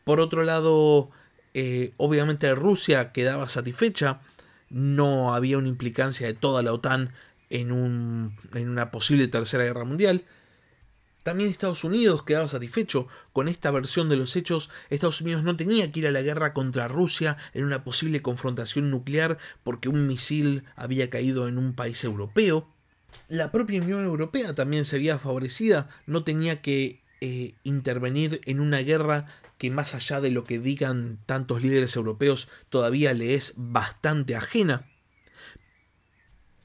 Por 0.03 0.19
otro 0.19 0.43
lado, 0.43 1.09
eh, 1.53 1.93
obviamente 1.97 2.53
Rusia 2.53 3.11
quedaba 3.11 3.47
satisfecha, 3.49 4.21
no 4.69 5.33
había 5.33 5.57
una 5.57 5.69
implicancia 5.69 6.27
de 6.27 6.33
toda 6.33 6.61
la 6.61 6.73
OTAN 6.73 7.13
en, 7.49 7.71
un, 7.71 8.37
en 8.53 8.69
una 8.69 8.91
posible 8.91 9.27
tercera 9.27 9.63
guerra 9.63 9.85
mundial. 9.85 10.25
También 11.23 11.49
Estados 11.49 11.83
Unidos 11.83 12.21
quedaba 12.21 12.47
satisfecho 12.47 13.07
con 13.33 13.47
esta 13.47 13.71
versión 13.71 14.09
de 14.09 14.15
los 14.15 14.35
hechos. 14.35 14.69
Estados 14.91 15.21
Unidos 15.21 15.43
no 15.43 15.55
tenía 15.55 15.91
que 15.91 16.01
ir 16.01 16.07
a 16.07 16.11
la 16.11 16.21
guerra 16.21 16.53
contra 16.53 16.87
Rusia 16.87 17.37
en 17.53 17.65
una 17.65 17.83
posible 17.83 18.21
confrontación 18.21 18.91
nuclear 18.91 19.39
porque 19.63 19.89
un 19.89 20.05
misil 20.05 20.65
había 20.75 21.09
caído 21.09 21.47
en 21.47 21.57
un 21.57 21.73
país 21.73 22.03
europeo. 22.03 22.69
La 23.27 23.51
propia 23.51 23.81
Unión 23.81 24.05
Europea 24.05 24.53
también 24.55 24.85
sería 24.85 25.19
favorecida, 25.19 25.89
no 26.05 26.23
tenía 26.23 26.61
que 26.61 27.03
eh, 27.21 27.55
intervenir 27.63 28.41
en 28.45 28.59
una 28.59 28.79
guerra 28.79 29.25
que 29.57 29.71
más 29.71 29.95
allá 29.95 30.21
de 30.21 30.31
lo 30.31 30.43
que 30.43 30.59
digan 30.59 31.19
tantos 31.25 31.61
líderes 31.61 31.95
europeos 31.95 32.47
todavía 32.69 33.13
le 33.13 33.35
es 33.35 33.53
bastante 33.55 34.35
ajena. 34.35 34.87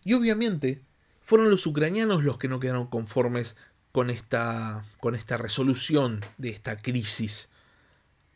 Y 0.04 0.14
obviamente 0.14 0.82
fueron 1.22 1.50
los 1.50 1.66
ucranianos 1.66 2.24
los 2.24 2.38
que 2.38 2.48
no 2.48 2.58
quedaron 2.58 2.88
conformes 2.88 3.56
con 3.92 4.10
esta, 4.10 4.84
con 4.98 5.14
esta 5.14 5.36
resolución 5.36 6.20
de 6.38 6.50
esta 6.50 6.76
crisis. 6.76 7.48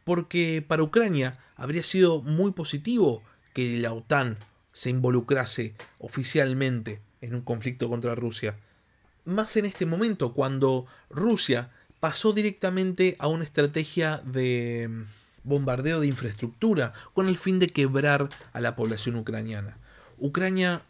Porque 0.05 0.65
para 0.67 0.83
Ucrania 0.83 1.39
habría 1.57 1.83
sido 1.83 2.23
muy 2.23 2.53
positivo 2.53 3.23
que 3.53 3.79
la 3.79 3.93
OTAN 3.93 4.39
se 4.73 4.91
involucrase 4.91 5.75
oficialmente 5.99 7.01
en 7.25 7.35
un 7.35 7.41
conflicto 7.41 7.89
contra 7.89 8.15
Rusia. 8.15 8.57
Más 9.25 9.57
en 9.57 9.65
este 9.65 9.87
momento, 9.87 10.35
cuando 10.35 10.87
Rusia 11.11 11.71
pasó 12.01 12.33
directamente 12.33 13.17
a 13.19 13.29
una 13.29 13.45
estrategia 13.45 14.21
de 14.25 14.89
mm, 14.91 15.03
bombardeo 15.45 16.01
de 16.01 16.07
infraestructura 16.07 16.93
con 17.15 17.29
el 17.29 17.37
fin 17.37 17.59
de 17.59 17.69
quebrar 17.69 18.29
a 18.53 18.61
la 18.61 18.77
población 18.77 19.17
ucraniana. 19.17 19.79
Ucrania 20.19 20.83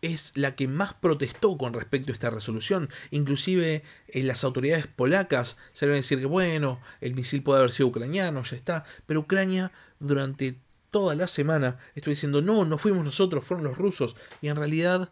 es 0.00 0.32
la 0.36 0.54
que 0.56 0.68
más 0.68 0.94
protestó 0.94 1.56
con 1.56 1.72
respecto 1.72 2.10
a 2.10 2.14
esta 2.14 2.30
resolución. 2.30 2.88
Inclusive 3.10 3.82
eh, 4.08 4.22
las 4.22 4.44
autoridades 4.44 4.86
polacas 4.88 5.56
se 5.72 5.86
a 5.86 5.88
decir 5.88 6.18
que 6.18 6.26
bueno, 6.26 6.80
el 7.00 7.14
misil 7.14 7.42
puede 7.42 7.60
haber 7.60 7.72
sido 7.72 7.88
ucraniano, 7.88 8.42
ya 8.42 8.56
está, 8.56 8.84
pero 9.06 9.20
Ucrania 9.20 9.72
durante 10.00 10.56
toda 10.90 11.14
la 11.14 11.26
semana 11.26 11.78
estuvo 11.94 12.12
diciendo 12.12 12.42
no, 12.42 12.64
no 12.64 12.78
fuimos 12.78 13.04
nosotros, 13.04 13.44
fueron 13.44 13.64
los 13.64 13.78
rusos, 13.78 14.16
y 14.40 14.48
en 14.48 14.56
realidad 14.56 15.10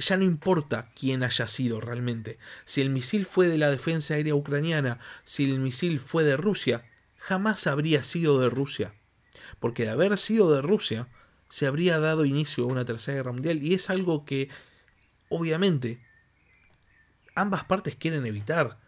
ya 0.00 0.16
no 0.16 0.24
importa 0.24 0.90
quién 0.98 1.22
haya 1.22 1.46
sido 1.46 1.80
realmente. 1.80 2.38
Si 2.64 2.80
el 2.80 2.90
misil 2.90 3.26
fue 3.26 3.48
de 3.48 3.58
la 3.58 3.70
defensa 3.70 4.14
aérea 4.14 4.34
ucraniana, 4.34 4.98
si 5.24 5.50
el 5.50 5.60
misil 5.60 6.00
fue 6.00 6.24
de 6.24 6.36
Rusia, 6.36 6.84
jamás 7.16 7.66
habría 7.66 8.02
sido 8.02 8.40
de 8.40 8.50
Rusia. 8.50 8.94
Porque 9.58 9.84
de 9.84 9.90
haber 9.90 10.16
sido 10.18 10.52
de 10.52 10.62
Rusia, 10.62 11.08
se 11.48 11.66
habría 11.66 11.98
dado 11.98 12.24
inicio 12.24 12.64
a 12.64 12.68
una 12.68 12.84
tercera 12.84 13.16
guerra 13.16 13.32
mundial 13.32 13.62
y 13.62 13.74
es 13.74 13.90
algo 13.90 14.24
que 14.24 14.48
obviamente 15.28 16.00
ambas 17.34 17.64
partes 17.64 17.96
quieren 17.96 18.26
evitar. 18.26 18.78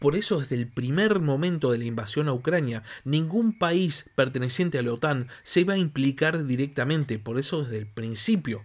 Por 0.00 0.16
eso 0.16 0.40
desde 0.40 0.56
el 0.56 0.68
primer 0.68 1.20
momento 1.20 1.70
de 1.70 1.78
la 1.78 1.84
invasión 1.84 2.28
a 2.28 2.32
Ucrania, 2.32 2.82
ningún 3.04 3.56
país 3.56 4.10
perteneciente 4.16 4.78
a 4.78 4.82
la 4.82 4.92
OTAN 4.92 5.28
se 5.44 5.60
iba 5.60 5.74
a 5.74 5.78
implicar 5.78 6.44
directamente. 6.44 7.18
Por 7.20 7.38
eso 7.38 7.62
desde 7.62 7.78
el 7.78 7.86
principio 7.86 8.64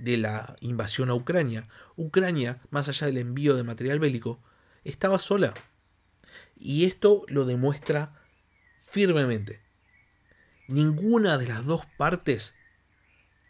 de 0.00 0.16
la 0.16 0.56
invasión 0.60 1.10
a 1.10 1.14
Ucrania, 1.14 1.68
Ucrania, 1.96 2.60
más 2.70 2.88
allá 2.88 3.06
del 3.06 3.18
envío 3.18 3.56
de 3.56 3.64
material 3.64 3.98
bélico, 3.98 4.42
estaba 4.84 5.18
sola. 5.18 5.54
Y 6.56 6.84
esto 6.84 7.24
lo 7.28 7.44
demuestra 7.44 8.22
firmemente. 8.78 9.60
Ninguna 10.68 11.36
de 11.38 11.48
las 11.48 11.64
dos 11.64 11.84
partes 11.96 12.54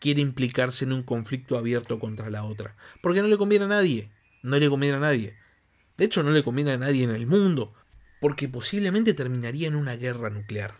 quiere 0.00 0.20
implicarse 0.20 0.84
en 0.84 0.92
un 0.92 1.02
conflicto 1.02 1.56
abierto 1.58 2.00
contra 2.00 2.30
la 2.30 2.44
otra. 2.44 2.76
Porque 3.02 3.22
no 3.22 3.28
le 3.28 3.38
conviene 3.38 3.66
a 3.66 3.68
nadie. 3.68 4.10
No 4.42 4.58
le 4.58 4.68
conviene 4.68 4.96
a 4.96 5.00
nadie. 5.00 5.36
De 5.96 6.06
hecho, 6.06 6.22
no 6.22 6.30
le 6.30 6.42
conviene 6.42 6.72
a 6.72 6.78
nadie 6.78 7.04
en 7.04 7.10
el 7.10 7.26
mundo. 7.26 7.74
Porque 8.20 8.48
posiblemente 8.48 9.14
terminaría 9.14 9.68
en 9.68 9.76
una 9.76 9.96
guerra 9.96 10.30
nuclear. 10.30 10.74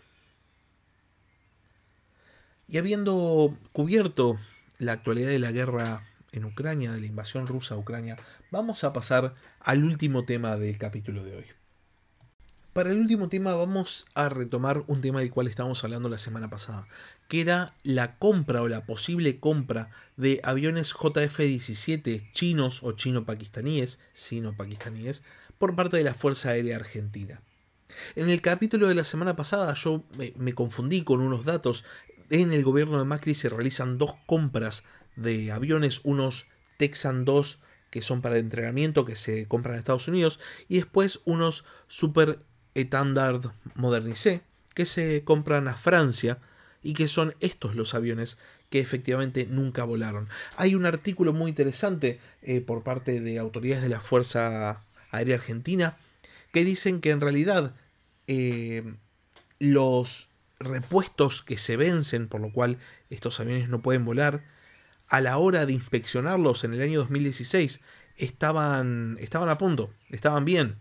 Y 2.67 2.77
habiendo 2.77 3.57
cubierto 3.71 4.39
la 4.81 4.93
actualidad 4.93 5.29
de 5.29 5.39
la 5.39 5.51
guerra 5.51 6.07
en 6.31 6.43
Ucrania, 6.43 6.91
de 6.91 6.99
la 6.99 7.05
invasión 7.05 7.45
rusa 7.45 7.75
a 7.75 7.77
Ucrania, 7.77 8.17
vamos 8.49 8.83
a 8.83 8.93
pasar 8.93 9.35
al 9.59 9.83
último 9.83 10.25
tema 10.25 10.57
del 10.57 10.79
capítulo 10.79 11.23
de 11.23 11.35
hoy. 11.35 11.45
Para 12.73 12.89
el 12.89 12.99
último 12.99 13.29
tema 13.29 13.53
vamos 13.53 14.07
a 14.15 14.29
retomar 14.29 14.83
un 14.87 15.01
tema 15.01 15.19
del 15.19 15.29
cual 15.29 15.47
estábamos 15.47 15.83
hablando 15.83 16.09
la 16.09 16.17
semana 16.17 16.49
pasada, 16.49 16.87
que 17.27 17.41
era 17.41 17.75
la 17.83 18.17
compra 18.17 18.63
o 18.63 18.67
la 18.67 18.85
posible 18.87 19.39
compra 19.39 19.91
de 20.17 20.41
aviones 20.43 20.95
JF-17 20.95 22.31
chinos 22.31 22.81
o 22.81 22.93
chino-pakistaníes, 22.93 23.99
sino-pakistaníes, 24.13 25.23
por 25.59 25.75
parte 25.75 25.97
de 25.97 26.03
la 26.03 26.15
Fuerza 26.15 26.49
Aérea 26.49 26.77
Argentina. 26.77 27.43
En 28.15 28.29
el 28.29 28.41
capítulo 28.41 28.87
de 28.87 28.95
la 28.95 29.03
semana 29.03 29.35
pasada 29.35 29.73
yo 29.75 30.03
me, 30.17 30.33
me 30.37 30.53
confundí 30.53 31.03
con 31.03 31.21
unos 31.21 31.45
datos. 31.45 31.83
En 32.31 32.53
el 32.53 32.63
gobierno 32.63 32.97
de 32.97 33.03
Macri 33.03 33.35
se 33.35 33.49
realizan 33.49 33.97
dos 33.97 34.15
compras 34.25 34.85
de 35.17 35.51
aviones, 35.51 35.99
unos 36.05 36.45
Texan 36.77 37.25
2 37.25 37.59
que 37.89 38.01
son 38.01 38.21
para 38.21 38.37
entrenamiento 38.37 39.03
que 39.03 39.17
se 39.17 39.49
compran 39.49 39.73
en 39.73 39.79
Estados 39.79 40.07
Unidos 40.07 40.39
y 40.69 40.77
después 40.77 41.19
unos 41.25 41.65
Super 41.89 42.39
Etandard 42.73 43.51
Modernisé, 43.75 44.43
que 44.73 44.85
se 44.85 45.25
compran 45.25 45.67
a 45.67 45.75
Francia 45.75 46.39
y 46.81 46.93
que 46.93 47.09
son 47.09 47.35
estos 47.41 47.75
los 47.75 47.93
aviones 47.93 48.37
que 48.69 48.79
efectivamente 48.79 49.45
nunca 49.45 49.83
volaron. 49.83 50.29
Hay 50.55 50.73
un 50.73 50.85
artículo 50.85 51.33
muy 51.33 51.49
interesante 51.49 52.21
eh, 52.43 52.61
por 52.61 52.81
parte 52.81 53.19
de 53.19 53.39
autoridades 53.39 53.83
de 53.83 53.89
la 53.89 53.99
Fuerza 53.99 54.85
Aérea 55.11 55.35
Argentina 55.35 55.97
que 56.53 56.63
dicen 56.63 57.01
que 57.01 57.09
en 57.09 57.19
realidad 57.19 57.75
eh, 58.27 58.93
los 59.59 60.30
repuestos 60.63 61.41
que 61.41 61.57
se 61.57 61.77
vencen, 61.77 62.27
por 62.27 62.41
lo 62.41 62.51
cual 62.51 62.77
estos 63.09 63.39
aviones 63.39 63.69
no 63.69 63.81
pueden 63.81 64.05
volar, 64.05 64.43
a 65.07 65.21
la 65.21 65.37
hora 65.37 65.65
de 65.65 65.73
inspeccionarlos 65.73 66.63
en 66.63 66.73
el 66.73 66.81
año 66.81 66.99
2016 66.99 67.81
estaban, 68.17 69.17
estaban 69.19 69.49
a 69.49 69.57
punto, 69.57 69.93
estaban 70.09 70.45
bien 70.45 70.77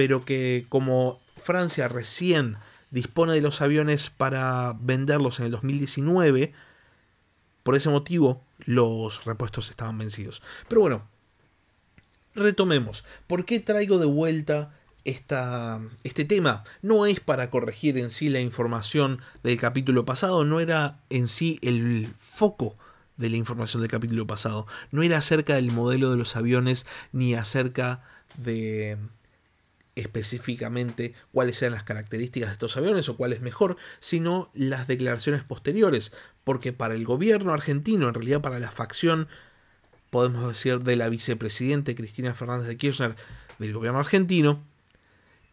pero 0.00 0.24
que 0.24 0.64
como 0.70 1.20
Francia 1.36 1.86
recién 1.86 2.56
dispone 2.90 3.34
de 3.34 3.42
los 3.42 3.60
aviones 3.60 4.08
para 4.08 4.74
venderlos 4.80 5.40
en 5.40 5.44
el 5.44 5.52
2019, 5.52 6.54
por 7.62 7.76
ese 7.76 7.90
motivo 7.90 8.42
los 8.60 9.26
repuestos 9.26 9.68
estaban 9.68 9.98
vencidos. 9.98 10.40
Pero 10.68 10.80
bueno, 10.80 11.06
retomemos. 12.34 13.04
¿Por 13.26 13.44
qué 13.44 13.60
traigo 13.60 13.98
de 13.98 14.06
vuelta 14.06 14.72
esta, 15.04 15.80
este 16.04 16.24
tema? 16.24 16.64
No 16.82 17.06
es 17.06 17.20
para 17.20 17.50
corregir 17.50 17.98
en 17.98 18.10
sí 18.10 18.28
la 18.28 18.40
información 18.40 19.20
del 19.42 19.58
capítulo 19.58 20.04
pasado, 20.04 20.44
no 20.44 20.60
era 20.60 21.00
en 21.10 21.26
sí 21.26 21.58
el 21.62 22.12
foco 22.18 22.76
de 23.16 23.30
la 23.30 23.36
información 23.36 23.82
del 23.82 23.90
capítulo 23.90 24.26
pasado, 24.26 24.66
no 24.90 25.02
era 25.02 25.18
acerca 25.18 25.54
del 25.54 25.70
modelo 25.70 26.10
de 26.10 26.16
los 26.16 26.36
aviones 26.36 26.86
ni 27.12 27.34
acerca 27.34 28.02
de 28.36 28.96
específicamente 29.94 31.14
cuáles 31.32 31.60
eran 31.62 31.74
las 31.74 31.84
características 31.84 32.48
de 32.48 32.52
estos 32.54 32.76
aviones 32.76 33.08
o 33.08 33.16
cuál 33.16 33.32
es 33.32 33.40
mejor, 33.40 33.76
sino 34.00 34.50
las 34.54 34.86
declaraciones 34.86 35.42
posteriores, 35.42 36.12
porque 36.44 36.72
para 36.72 36.94
el 36.94 37.04
gobierno 37.04 37.52
argentino, 37.52 38.08
en 38.08 38.14
realidad 38.14 38.40
para 38.40 38.58
la 38.58 38.70
facción, 38.70 39.28
podemos 40.10 40.48
decir, 40.48 40.80
de 40.80 40.96
la 40.96 41.08
vicepresidente 41.08 41.94
Cristina 41.94 42.34
Fernández 42.34 42.68
de 42.68 42.76
Kirchner 42.76 43.16
del 43.58 43.72
gobierno 43.72 44.00
argentino, 44.00 44.64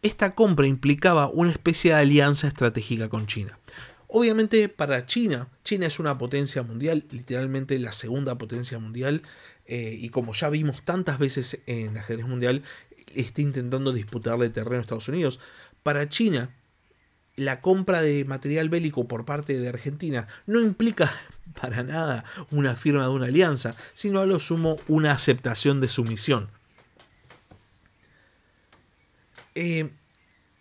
esta 0.02 0.34
compra 0.34 0.66
implicaba 0.66 1.28
una 1.28 1.50
especie 1.50 1.92
de 1.92 1.98
alianza 1.98 2.46
estratégica 2.46 3.08
con 3.08 3.26
China. 3.26 3.58
Obviamente 4.06 4.68
para 4.68 5.04
China, 5.06 5.48
China 5.64 5.86
es 5.86 5.98
una 5.98 6.16
potencia 6.16 6.62
mundial, 6.62 7.04
literalmente 7.10 7.78
la 7.78 7.92
segunda 7.92 8.38
potencia 8.38 8.78
mundial, 8.78 9.22
eh, 9.66 9.96
y 9.98 10.08
como 10.08 10.32
ya 10.32 10.48
vimos 10.48 10.82
tantas 10.82 11.18
veces 11.18 11.60
en 11.66 11.98
ajedrez 11.98 12.26
mundial, 12.26 12.62
está 13.14 13.42
intentando 13.42 13.92
disputarle 13.92 14.48
terreno 14.48 14.78
a 14.78 14.80
Estados 14.80 15.08
Unidos. 15.08 15.40
Para 15.82 16.08
China, 16.08 16.54
la 17.36 17.60
compra 17.60 18.00
de 18.00 18.24
material 18.24 18.68
bélico 18.68 19.06
por 19.06 19.24
parte 19.24 19.58
de 19.58 19.68
Argentina 19.68 20.26
no 20.46 20.60
implica 20.60 21.12
para 21.60 21.82
nada 21.82 22.24
una 22.50 22.76
firma 22.76 23.02
de 23.02 23.10
una 23.10 23.26
alianza, 23.26 23.74
sino 23.92 24.20
a 24.20 24.26
lo 24.26 24.40
sumo 24.40 24.78
una 24.88 25.12
aceptación 25.12 25.80
de 25.80 25.88
su 25.88 26.04
misión. 26.04 26.48
Eh, 29.60 29.90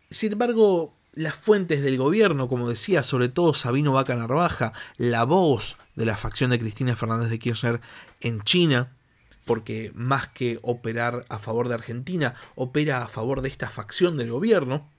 sin 0.10 0.32
embargo, 0.32 0.98
las 1.14 1.36
fuentes 1.36 1.84
del 1.84 2.00
gobierno, 2.00 2.48
como 2.48 2.68
decía, 2.68 3.04
sobre 3.04 3.30
todo 3.30 3.54
Sabino 3.54 3.92
Vaca 3.94 4.16
Narvaja, 4.16 4.74
la 4.98 5.24
voz 5.24 5.78
de 5.96 6.08
la 6.08 6.18
facción 6.18 6.50
de 6.50 6.58
Cristina 6.58 6.96
Fernández 6.96 7.30
de 7.30 7.38
Kirchner 7.38 7.80
en 8.22 8.42
China, 8.42 8.98
porque 9.46 9.92
más 9.94 10.30
que 10.30 10.58
operar 10.64 11.26
a 11.30 11.38
favor 11.38 11.68
de 11.68 11.76
Argentina, 11.76 12.34
opera 12.56 13.04
a 13.04 13.08
favor 13.08 13.42
de 13.42 13.50
esta 13.50 13.70
facción 13.70 14.18
del 14.18 14.32
gobierno, 14.32 14.90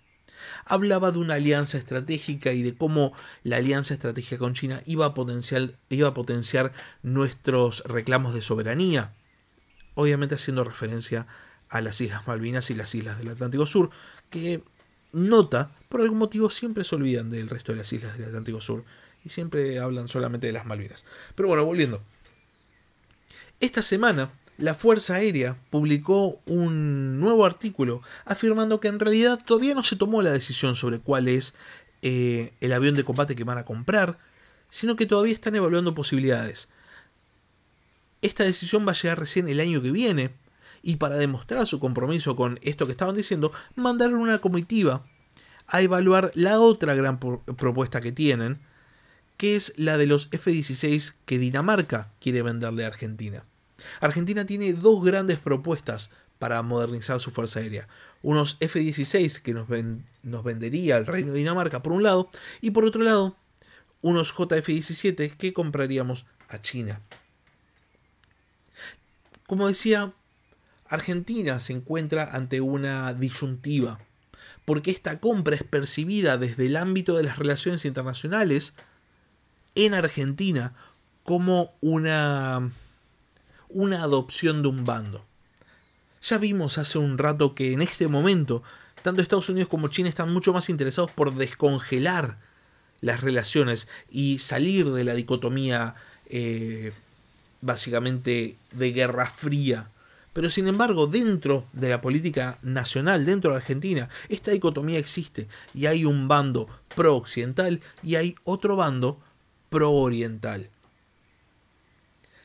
hablaba 0.64 1.10
de 1.10 1.18
una 1.18 1.34
alianza 1.34 1.76
estratégica 1.76 2.52
y 2.52 2.62
de 2.62 2.76
cómo 2.76 3.14
la 3.42 3.56
alianza 3.56 3.94
estratégica 3.94 4.38
con 4.38 4.54
China 4.54 4.80
iba 4.86 5.06
a, 5.06 5.14
potenciar, 5.14 6.72
nuestros 7.02 7.82
reclamos 7.84 8.32
de 8.32 8.42
soberanía, 8.42 9.12
obviamente 9.96 10.36
haciendo 10.36 10.62
referencia 10.62 11.22
a 11.22 11.47
las 11.70 12.00
Islas 12.00 12.26
Malvinas 12.26 12.70
y 12.70 12.74
las 12.74 12.94
Islas 12.94 13.18
del 13.18 13.28
Atlántico 13.28 13.66
Sur, 13.66 13.90
que 14.30 14.62
nota, 15.12 15.70
por 15.88 16.00
algún 16.00 16.18
motivo 16.18 16.50
siempre 16.50 16.84
se 16.84 16.94
olvidan 16.94 17.30
del 17.30 17.48
resto 17.48 17.72
de 17.72 17.78
las 17.78 17.92
islas 17.92 18.18
del 18.18 18.28
Atlántico 18.28 18.60
Sur 18.60 18.84
y 19.24 19.30
siempre 19.30 19.78
hablan 19.78 20.08
solamente 20.08 20.46
de 20.46 20.52
las 20.52 20.66
Malvinas. 20.66 21.04
Pero 21.34 21.48
bueno, 21.48 21.64
volviendo. 21.64 22.02
Esta 23.60 23.82
semana, 23.82 24.30
la 24.56 24.74
Fuerza 24.74 25.14
Aérea 25.14 25.56
publicó 25.70 26.40
un 26.46 27.18
nuevo 27.18 27.44
artículo 27.44 28.02
afirmando 28.24 28.80
que 28.80 28.88
en 28.88 29.00
realidad 29.00 29.40
todavía 29.44 29.74
no 29.74 29.84
se 29.84 29.96
tomó 29.96 30.22
la 30.22 30.32
decisión 30.32 30.74
sobre 30.76 31.00
cuál 31.00 31.28
es 31.28 31.54
eh, 32.02 32.52
el 32.60 32.72
avión 32.72 32.94
de 32.94 33.04
combate 33.04 33.34
que 33.34 33.44
van 33.44 33.58
a 33.58 33.64
comprar, 33.64 34.18
sino 34.68 34.96
que 34.96 35.06
todavía 35.06 35.34
están 35.34 35.56
evaluando 35.56 35.94
posibilidades. 35.94 36.68
Esta 38.22 38.44
decisión 38.44 38.86
va 38.86 38.92
a 38.92 38.94
llegar 38.94 39.18
recién 39.18 39.48
el 39.48 39.60
año 39.60 39.80
que 39.80 39.92
viene, 39.92 40.30
y 40.88 40.96
para 40.96 41.18
demostrar 41.18 41.66
su 41.66 41.80
compromiso 41.80 42.34
con 42.34 42.58
esto 42.62 42.86
que 42.86 42.92
estaban 42.92 43.14
diciendo, 43.14 43.52
mandaron 43.74 44.20
una 44.20 44.38
comitiva 44.38 45.04
a 45.66 45.82
evaluar 45.82 46.32
la 46.34 46.60
otra 46.60 46.94
gran 46.94 47.18
propuesta 47.18 48.00
que 48.00 48.10
tienen, 48.10 48.58
que 49.36 49.54
es 49.54 49.74
la 49.76 49.98
de 49.98 50.06
los 50.06 50.28
F-16 50.32 51.12
que 51.26 51.38
Dinamarca 51.38 52.10
quiere 52.22 52.40
venderle 52.40 52.86
a 52.86 52.86
Argentina. 52.86 53.44
Argentina 54.00 54.46
tiene 54.46 54.72
dos 54.72 55.04
grandes 55.04 55.38
propuestas 55.38 56.08
para 56.38 56.62
modernizar 56.62 57.20
su 57.20 57.32
fuerza 57.32 57.60
aérea. 57.60 57.86
Unos 58.22 58.56
F-16 58.60 59.42
que 59.42 59.52
nos, 59.52 59.68
nos 60.22 60.42
vendería 60.42 60.96
el 60.96 61.04
Reino 61.04 61.32
de 61.32 61.40
Dinamarca 61.40 61.82
por 61.82 61.92
un 61.92 62.02
lado, 62.02 62.30
y 62.62 62.70
por 62.70 62.86
otro 62.86 63.02
lado, 63.02 63.36
unos 64.00 64.34
JF-17 64.34 65.36
que 65.36 65.52
compraríamos 65.52 66.24
a 66.48 66.58
China. 66.60 67.02
Como 69.46 69.68
decía, 69.68 70.14
Argentina 70.88 71.60
se 71.60 71.72
encuentra 71.72 72.30
ante 72.32 72.60
una 72.60 73.12
disyuntiva, 73.12 73.98
porque 74.64 74.90
esta 74.90 75.20
compra 75.20 75.56
es 75.56 75.64
percibida 75.64 76.38
desde 76.38 76.66
el 76.66 76.76
ámbito 76.76 77.16
de 77.16 77.22
las 77.22 77.38
relaciones 77.38 77.84
internacionales 77.84 78.74
en 79.74 79.94
Argentina 79.94 80.74
como 81.22 81.74
una, 81.80 82.70
una 83.68 84.02
adopción 84.02 84.62
de 84.62 84.68
un 84.68 84.84
bando. 84.84 85.24
Ya 86.22 86.38
vimos 86.38 86.78
hace 86.78 86.98
un 86.98 87.18
rato 87.18 87.54
que 87.54 87.72
en 87.72 87.82
este 87.82 88.08
momento 88.08 88.62
tanto 89.02 89.22
Estados 89.22 89.48
Unidos 89.48 89.68
como 89.68 89.88
China 89.88 90.08
están 90.08 90.32
mucho 90.32 90.52
más 90.52 90.68
interesados 90.68 91.10
por 91.10 91.34
descongelar 91.34 92.38
las 93.00 93.20
relaciones 93.20 93.88
y 94.10 94.38
salir 94.40 94.90
de 94.90 95.04
la 95.04 95.14
dicotomía 95.14 95.94
eh, 96.26 96.92
básicamente 97.60 98.56
de 98.72 98.92
guerra 98.92 99.26
fría. 99.26 99.88
Pero 100.32 100.50
sin 100.50 100.68
embargo, 100.68 101.06
dentro 101.06 101.66
de 101.72 101.88
la 101.88 102.00
política 102.00 102.58
nacional, 102.62 103.24
dentro 103.24 103.50
de 103.50 103.56
Argentina, 103.56 104.08
esta 104.28 104.50
dicotomía 104.50 104.98
existe 104.98 105.48
y 105.74 105.86
hay 105.86 106.04
un 106.04 106.28
bando 106.28 106.68
pro-occidental 106.94 107.80
y 108.02 108.16
hay 108.16 108.36
otro 108.44 108.76
bando 108.76 109.20
pro-oriental. 109.70 110.70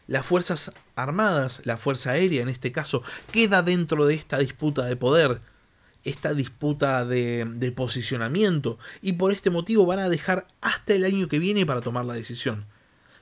Las 0.08 0.26
Fuerzas 0.26 0.72
Armadas, 0.96 1.62
la 1.66 1.78
Fuerza 1.78 2.12
Aérea 2.12 2.42
en 2.42 2.50
este 2.50 2.72
caso, 2.72 3.04
queda 3.32 3.62
dentro 3.62 4.06
de 4.06 4.16
esta 4.16 4.38
disputa 4.38 4.86
de 4.86 4.96
poder 4.96 5.42
esta 6.04 6.34
disputa 6.34 7.06
de, 7.06 7.74
posicionamiento 7.76 8.78
y 9.02 9.14
por 9.14 9.32
este 9.32 9.50
motivo 9.50 9.86
van 9.86 10.00
a 10.00 10.10
dejar 10.10 10.48
hasta 10.62 10.94
el 10.94 11.06
año 11.06 11.28
que 11.28 11.40
viene 11.40 11.66
para 11.66 11.82
tomar 11.82 12.06
la 12.06 12.14
decisión. 12.14 12.66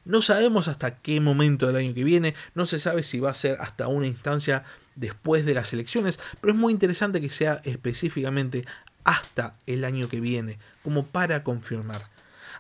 No 0.04 0.22
sabemos 0.22 0.68
hasta 0.68 0.98
qué 0.98 1.20
momento 1.20 1.68
del 1.68 1.76
año 1.76 1.94
que 1.94 2.04
viene, 2.04 2.34
no 2.56 2.66
se 2.66 2.80
sabe 2.80 3.04
si 3.04 3.20
va 3.20 3.32
a 3.32 3.36
ser 3.36 3.58
hasta 3.60 3.88
una 3.88 4.08
instancia 4.08 4.64
después 4.96 5.46
de 5.46 5.54
las 5.54 5.74
elecciones, 5.74 6.20
pero 6.40 6.54
es 6.54 6.60
muy 6.60 6.74
interesante 6.74 7.22
que 7.22 7.30
sea 7.30 7.62
específicamente 7.64 8.66
hasta 9.04 9.56
el 9.68 9.84
año 9.84 10.10
que 10.10 10.20
viene, 10.20 10.60
como 10.84 11.06
para 11.06 11.44
confirmar. 11.44 12.10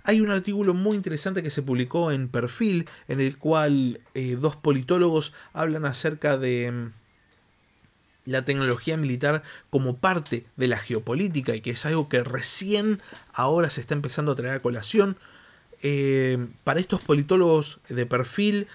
Hay 0.03 0.21
un 0.21 0.31
artículo 0.31 0.73
muy 0.73 0.95
interesante 0.95 1.43
que 1.43 1.51
se 1.51 1.61
publicó 1.61 2.11
en 2.11 2.27
Perfil, 2.27 2.87
en 3.07 3.19
el 3.19 3.37
cual 3.37 4.01
eh, 4.13 4.35
dos 4.39 4.55
politólogos 4.55 5.33
hablan 5.53 5.85
acerca 5.85 6.37
de 6.37 6.91
la 8.25 8.43
tecnología 8.43 8.97
militar 8.97 9.43
como 9.69 9.97
parte 9.97 10.45
de 10.55 10.67
la 10.67 10.77
geopolítica 10.77 11.55
y 11.55 11.61
que 11.61 11.71
es 11.71 11.85
algo 11.85 12.09
que 12.09 12.23
recién 12.23 13.01
ahora 13.33 13.69
se 13.69 13.81
está 13.81 13.93
empezando 13.93 14.31
a 14.31 14.35
traer 14.35 14.55
a 14.55 14.61
colación. 14.61 15.17
Eh, 15.81 16.47
para 16.63 16.79
estos 16.79 17.01
politólogos 17.01 17.79
de 17.89 18.05
perfil, 18.05 18.67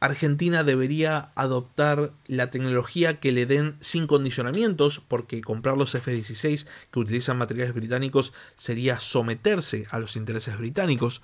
Argentina 0.00 0.64
debería 0.64 1.30
adoptar 1.34 2.12
la 2.26 2.50
tecnología 2.50 3.20
que 3.20 3.32
le 3.32 3.44
den 3.44 3.76
sin 3.80 4.06
condicionamientos, 4.06 5.02
porque 5.06 5.42
comprar 5.42 5.76
los 5.76 5.94
F-16 5.94 6.66
que 6.90 6.98
utilizan 6.98 7.36
materiales 7.36 7.74
británicos 7.74 8.32
sería 8.56 8.98
someterse 8.98 9.86
a 9.90 9.98
los 9.98 10.16
intereses 10.16 10.56
británicos. 10.56 11.20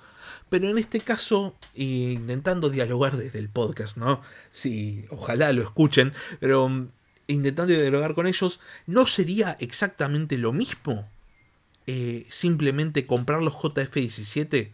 Pero 0.49 0.69
en 0.69 0.77
este 0.77 0.99
caso, 0.99 1.55
intentando 1.73 2.69
dialogar 2.69 3.17
desde 3.17 3.39
el 3.39 3.49
podcast, 3.49 3.97
¿no? 3.97 4.21
Sí, 4.51 5.05
ojalá 5.09 5.51
lo 5.53 5.63
escuchen, 5.63 6.13
pero 6.39 6.87
intentando 7.25 7.73
dialogar 7.73 8.13
con 8.13 8.27
ellos, 8.27 8.59
¿no 8.85 9.07
sería 9.07 9.57
exactamente 9.59 10.37
lo 10.37 10.53
mismo 10.53 11.09
eh, 11.87 12.25
simplemente 12.29 13.07
comprar 13.07 13.41
los 13.41 13.53
JF-17 13.53 14.73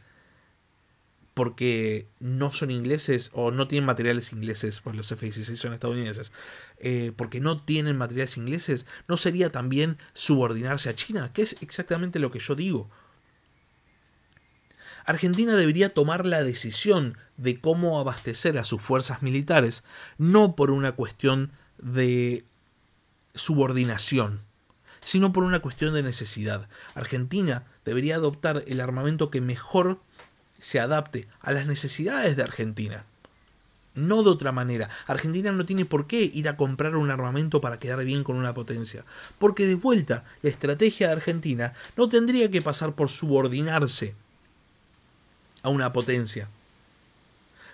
porque 1.34 2.08
no 2.20 2.54
son 2.54 2.72
ingleses 2.72 3.32
o 3.34 3.52
no 3.52 3.68
tienen 3.68 3.86
materiales 3.86 4.34
ingleses, 4.34 4.82
pues 4.82 4.96
los 4.96 5.12
F-16 5.12 5.56
son 5.56 5.74
estadounidenses, 5.74 6.32
eh, 6.80 7.12
porque 7.16 7.40
no 7.40 7.64
tienen 7.64 7.98
materiales 7.98 8.38
ingleses, 8.38 8.86
¿no 9.08 9.18
sería 9.18 9.52
también 9.52 9.98
subordinarse 10.14 10.90
a 10.90 10.96
China? 10.96 11.32
Que 11.34 11.42
es 11.42 11.56
exactamente 11.62 12.20
lo 12.20 12.32
que 12.32 12.40
yo 12.40 12.56
digo. 12.56 12.90
Argentina 15.06 15.56
debería 15.56 15.94
tomar 15.94 16.26
la 16.26 16.44
decisión 16.44 17.18
de 17.38 17.60
cómo 17.60 18.00
abastecer 18.00 18.58
a 18.58 18.64
sus 18.64 18.82
fuerzas 18.82 19.22
militares, 19.22 19.84
no 20.18 20.56
por 20.56 20.72
una 20.72 20.94
cuestión 20.94 21.52
de 21.78 22.46
subordinación, 23.34 24.44
sino 25.04 25.34
por 25.34 25.44
una 25.44 25.60
cuestión 25.60 25.94
de 25.94 26.04
necesidad. 26.04 26.68
Argentina 26.96 27.64
debería 27.86 28.16
adoptar 28.16 28.64
el 28.68 28.82
armamento 28.82 29.30
que 29.30 29.42
mejor 29.42 30.00
se 30.60 30.80
adapte 30.80 31.28
a 31.42 31.52
las 31.52 31.68
necesidades 31.68 32.36
de 32.36 32.44
Argentina. 32.44 33.06
No 33.96 34.24
de 34.24 34.32
otra 34.32 34.52
manera. 34.52 34.90
Argentina 35.06 35.52
no 35.52 35.66
tiene 35.66 35.86
por 35.86 36.08
qué 36.08 36.24
ir 36.34 36.50
a 36.50 36.58
comprar 36.58 36.96
un 36.96 37.12
armamento 37.12 37.62
para 37.62 37.80
quedar 37.80 38.04
bien 38.04 38.24
con 38.24 38.38
una 38.38 38.54
potencia. 38.54 39.06
Porque 39.38 39.68
de 39.68 39.76
vuelta, 39.76 40.26
la 40.42 40.50
estrategia 40.50 41.08
de 41.08 41.14
Argentina 41.14 41.74
no 41.96 42.10
tendría 42.10 42.50
que 42.50 42.62
pasar 42.62 42.96
por 42.96 43.10
subordinarse 43.10 44.16
a 45.62 45.70
una 45.70 45.94
potencia. 45.94 46.50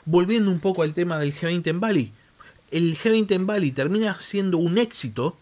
Volviendo 0.03 0.51
un 0.51 0.59
poco 0.59 0.83
al 0.83 0.93
tema 0.93 1.17
del 1.19 1.33
G20 1.33 1.67
en 1.67 1.79
Bali 1.79 2.13
el 2.71 2.97
G20 2.97 3.31
en 3.31 3.47
Bali 3.47 3.71
termina 3.71 4.19
siendo 4.19 4.57
un 4.57 4.77
éxito 4.77 5.37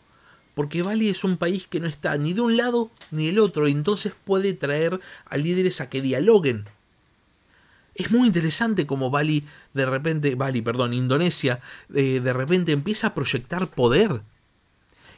porque 0.58 0.82
Bali 0.82 1.08
es 1.08 1.24
un 1.24 1.38
país 1.38 1.68
que 1.68 1.80
no 1.80 1.86
está 1.86 2.18
ni 2.18 2.34
de 2.34 2.42
un 2.42 2.58
lado 2.58 2.90
ni 3.12 3.28
del 3.28 3.38
otro, 3.38 3.68
y 3.68 3.72
entonces 3.74 4.14
puede 4.26 4.56
traer 4.56 5.00
a 5.26 5.38
líderes 5.38 5.82
a 5.82 5.90
que 5.92 6.02
dialoguen. 6.02 6.66
Es 7.94 8.10
muy 8.10 8.26
interesante 8.26 8.88
como 8.88 9.12
Bali 9.12 9.46
de 9.76 9.86
repente, 9.86 10.34
Bali, 10.34 10.64
perdón, 10.64 10.96
Indonesia 10.96 11.60
eh, 11.94 12.22
de 12.22 12.34
repente 12.34 12.72
empieza 12.72 13.06
a 13.06 13.14
proyectar 13.14 13.70
poder. 13.70 14.24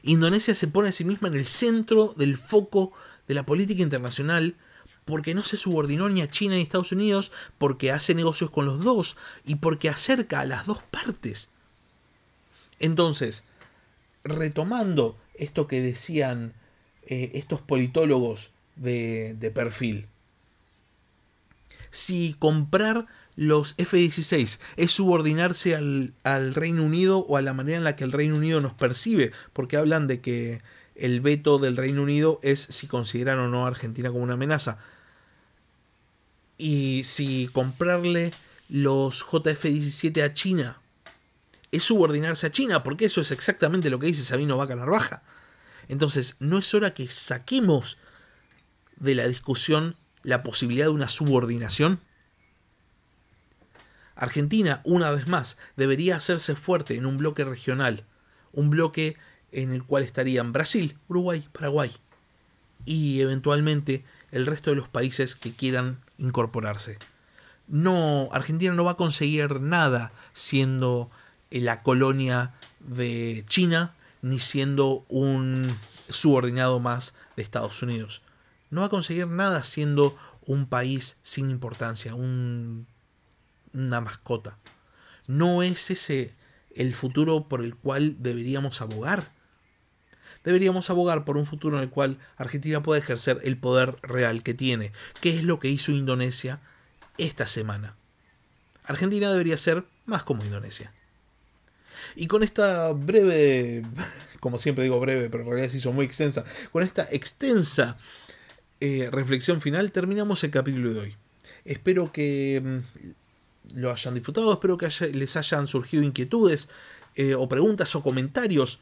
Indonesia 0.04 0.54
se 0.54 0.68
pone 0.68 0.90
a 0.90 0.92
sí 0.92 1.06
misma 1.06 1.30
en 1.30 1.36
el 1.36 1.48
centro 1.48 2.14
del 2.18 2.38
foco 2.38 2.92
de 3.30 3.36
la 3.36 3.46
política 3.46 3.82
internacional 3.82 4.58
porque 5.06 5.34
no 5.36 5.46
se 5.46 5.56
subordinó 5.56 6.10
ni 6.10 6.22
a 6.22 6.30
China 6.30 6.56
ni 6.56 6.60
a 6.60 6.64
Estados 6.64 6.92
Unidos, 6.92 7.32
porque 7.58 7.94
hace 7.94 8.14
negocios 8.14 8.52
con 8.52 8.66
los 8.66 8.84
dos 8.84 9.16
y 9.46 9.56
porque 9.56 9.88
acerca 9.88 10.42
a 10.42 10.46
las 10.46 10.66
dos 10.66 10.84
partes. 10.92 11.50
Entonces, 12.78 13.46
retomando 14.26 15.18
esto 15.40 15.68
que 15.68 15.82
decían 15.82 16.54
eh, 17.08 17.32
estos 17.34 17.62
politólogos 17.62 18.52
de, 18.76 19.52
perfil, 19.54 20.08
si 21.92 22.36
comprar 22.40 23.08
los 23.36 23.74
F-16 23.78 24.60
es 24.78 24.92
subordinarse 24.92 25.76
al, 25.76 26.14
al, 26.24 26.54
Reino 26.54 26.84
Unido 26.84 27.20
o 27.20 27.38
a 27.38 27.42
la 27.42 27.54
manera 27.54 27.78
en 27.78 27.84
la 27.84 27.96
que 27.96 28.04
el 28.04 28.12
Reino 28.12 28.36
Unido 28.36 28.62
nos 28.62 28.74
percibe, 28.74 29.32
porque 29.54 29.78
hablan 29.78 30.08
de 30.08 30.22
que 30.22 30.62
el 30.96 31.22
veto 31.22 31.58
del 31.58 31.78
Reino 31.78 32.04
Unido 32.04 32.40
es 32.44 32.60
si 32.60 32.88
consideran 32.88 33.40
o 33.40 33.48
no 33.48 33.66
a 33.66 33.70
Argentina 33.70 34.10
como 34.10 34.24
una 34.24 34.34
amenaza. 34.34 34.78
Y 36.58 37.04
si 37.06 37.50
comprarle 37.52 38.32
los 38.68 39.26
JF-17 39.26 40.24
a 40.24 40.34
China 40.34 40.82
es 41.72 41.84
subordinarse 41.84 42.48
a 42.48 42.52
China, 42.52 42.84
porque 42.84 43.06
eso 43.06 43.22
es 43.22 43.32
exactamente 43.32 43.90
lo 43.90 44.00
que 44.00 44.08
dice 44.08 44.24
Sabino 44.24 44.58
Vaca 44.58 44.76
Narvaja. 44.76 45.24
Entonces, 45.90 46.38
¿no 46.40 46.58
es 46.60 46.74
hora 46.74 46.94
que 46.94 47.08
saquemos 47.08 47.98
de 48.96 49.16
la 49.16 49.28
discusión 49.28 49.96
la 50.24 50.44
posibilidad 50.44 50.86
de 50.86 50.92
una 50.92 51.10
subordinación? 51.10 52.00
Argentina, 54.16 54.82
una 54.84 55.12
vez 55.12 55.28
más, 55.28 55.58
debería 55.76 56.16
hacerse 56.16 56.56
fuerte 56.56 56.96
en 56.96 57.06
un 57.06 57.18
bloque 57.18 57.44
regional, 57.44 58.06
un 58.54 58.70
bloque 58.70 59.18
en 59.52 59.74
el 59.74 59.84
cual 59.84 60.04
estarían 60.04 60.54
Brasil, 60.54 60.98
Uruguay, 61.08 61.48
Paraguay 61.52 61.92
y 62.86 63.22
eventualmente 63.22 64.04
el 64.32 64.46
resto 64.46 64.70
de 64.70 64.76
los 64.76 64.90
países 64.90 65.36
que 65.36 65.54
quieran 65.54 66.00
incorporarse. 66.18 67.00
No, 67.68 68.30
Argentina 68.32 68.74
no 68.74 68.84
va 68.84 68.92
a 68.92 68.98
conseguir 68.98 69.60
nada 69.60 70.12
siendo 70.34 71.10
la 71.50 71.82
colonia 71.82 72.54
de 72.80 73.44
China 73.48 73.96
ni 74.22 74.40
siendo 74.40 75.06
un 75.08 75.76
subordinado 76.10 76.80
más 76.80 77.14
de 77.36 77.44
Estados 77.44 77.82
Unidos. 77.82 78.22
No 78.70 78.82
va 78.82 78.88
a 78.88 78.92
conseguir 78.92 79.28
nada 79.28 79.64
siendo 79.64 80.18
un 80.46 80.68
país 80.68 81.18
sin 81.22 81.50
importancia, 81.50 82.16
un, 82.16 82.88
una 83.74 84.02
mascota. 84.02 84.58
No 85.28 85.64
es 85.64 85.92
ese 85.92 86.34
el 86.76 86.94
futuro 86.94 87.48
por 87.48 87.64
el 87.64 87.76
cual 87.76 88.16
deberíamos 88.20 88.82
abogar. 88.82 89.32
Deberíamos 90.44 90.90
abogar 90.90 91.26
por 91.26 91.38
un 91.38 91.46
futuro 91.46 91.78
en 91.78 91.84
el 91.84 91.90
cual 91.90 92.18
Argentina 92.38 92.82
pueda 92.82 93.00
ejercer 93.00 93.40
el 93.44 93.58
poder 93.58 93.98
real 94.02 94.44
que 94.44 94.54
tiene, 94.54 94.92
que 95.22 95.38
es 95.38 95.44
lo 95.44 95.60
que 95.60 95.70
hizo 95.70 95.92
Indonesia 95.92 96.62
esta 97.18 97.48
semana. 97.48 97.96
Argentina 98.86 99.30
debería 99.30 99.58
ser 99.58 99.86
más 100.06 100.24
como 100.24 100.46
Indonesia. 100.46 100.94
Y 102.20 102.28
con 102.28 102.44
esta 102.44 102.92
breve, 102.92 103.84
como 104.42 104.58
siempre 104.58 104.84
digo 104.84 105.00
breve, 105.00 105.30
pero 105.30 105.44
en 105.44 105.50
realidad 105.52 105.72
se 105.72 105.78
hizo 105.78 105.94
muy 105.94 106.06
extensa, 106.06 106.44
con 106.74 106.84
esta 106.84 107.08
extensa 107.12 107.98
eh, 108.82 109.08
reflexión 109.10 109.62
final 109.62 109.94
terminamos 109.94 110.44
el 110.44 110.52
capítulo 110.52 110.94
de 110.94 111.00
hoy. 111.00 111.16
Espero 111.64 112.12
que 112.12 112.62
mm, 112.62 113.80
lo 113.80 113.92
hayan 113.92 114.16
disfrutado, 114.16 114.52
espero 114.52 114.78
que 114.78 114.90
les 115.14 115.38
hayan 115.38 115.66
surgido 115.66 116.04
inquietudes 116.04 116.68
eh, 117.16 117.36
o 117.36 117.48
preguntas 117.48 117.96
o 117.96 118.04
comentarios, 118.04 118.82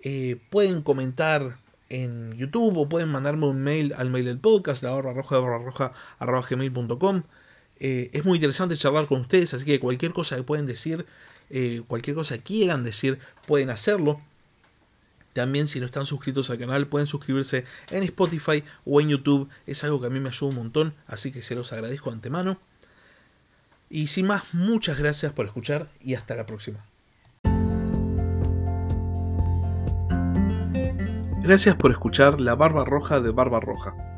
eh, 0.00 0.40
pueden 0.48 0.80
comentar 0.80 1.58
en 1.90 2.38
YouTube 2.38 2.78
o 2.78 2.88
pueden 2.88 3.10
mandarme 3.10 3.46
un 3.46 3.62
mail 3.62 3.92
al 3.98 4.08
mail 4.08 4.24
del 4.24 4.38
podcast, 4.38 4.82
la 4.82 4.92
barra 4.92 5.12
roja, 5.12 5.38
barra 5.38 5.58
roja, 5.58 5.92
arroba 6.18 6.46
gmail.com. 6.48 7.22
Eh, 7.80 8.10
es 8.12 8.24
muy 8.24 8.38
interesante 8.38 8.76
charlar 8.76 9.06
con 9.06 9.20
ustedes, 9.20 9.54
así 9.54 9.64
que 9.64 9.80
cualquier 9.80 10.12
cosa 10.12 10.36
que 10.36 10.42
pueden 10.42 10.66
decir, 10.66 11.06
cualquier 11.86 12.14
cosa 12.14 12.36
que 12.36 12.44
quieran 12.44 12.84
decir, 12.84 13.18
pueden 13.46 13.70
hacerlo. 13.70 14.20
También 15.32 15.68
si 15.68 15.78
no 15.78 15.86
están 15.86 16.04
suscritos 16.04 16.50
al 16.50 16.58
canal 16.58 16.88
pueden 16.88 17.06
suscribirse 17.06 17.64
en 17.90 18.02
Spotify 18.02 18.64
o 18.84 19.00
en 19.00 19.10
YouTube. 19.10 19.48
Es 19.66 19.84
algo 19.84 20.00
que 20.00 20.08
a 20.08 20.10
mí 20.10 20.18
me 20.18 20.30
ayuda 20.30 20.50
un 20.50 20.56
montón, 20.56 20.94
así 21.06 21.30
que 21.30 21.42
se 21.42 21.54
los 21.54 21.72
agradezco 21.72 22.10
de 22.10 22.16
antemano. 22.16 22.58
Y 23.88 24.08
sin 24.08 24.26
más, 24.26 24.52
muchas 24.52 24.98
gracias 24.98 25.32
por 25.32 25.46
escuchar 25.46 25.88
y 26.00 26.14
hasta 26.14 26.34
la 26.34 26.44
próxima. 26.44 26.84
Gracias 31.40 31.76
por 31.76 31.92
escuchar 31.92 32.40
La 32.40 32.54
Barba 32.54 32.84
Roja 32.84 33.20
de 33.20 33.30
Barba 33.30 33.60
Roja. 33.60 34.17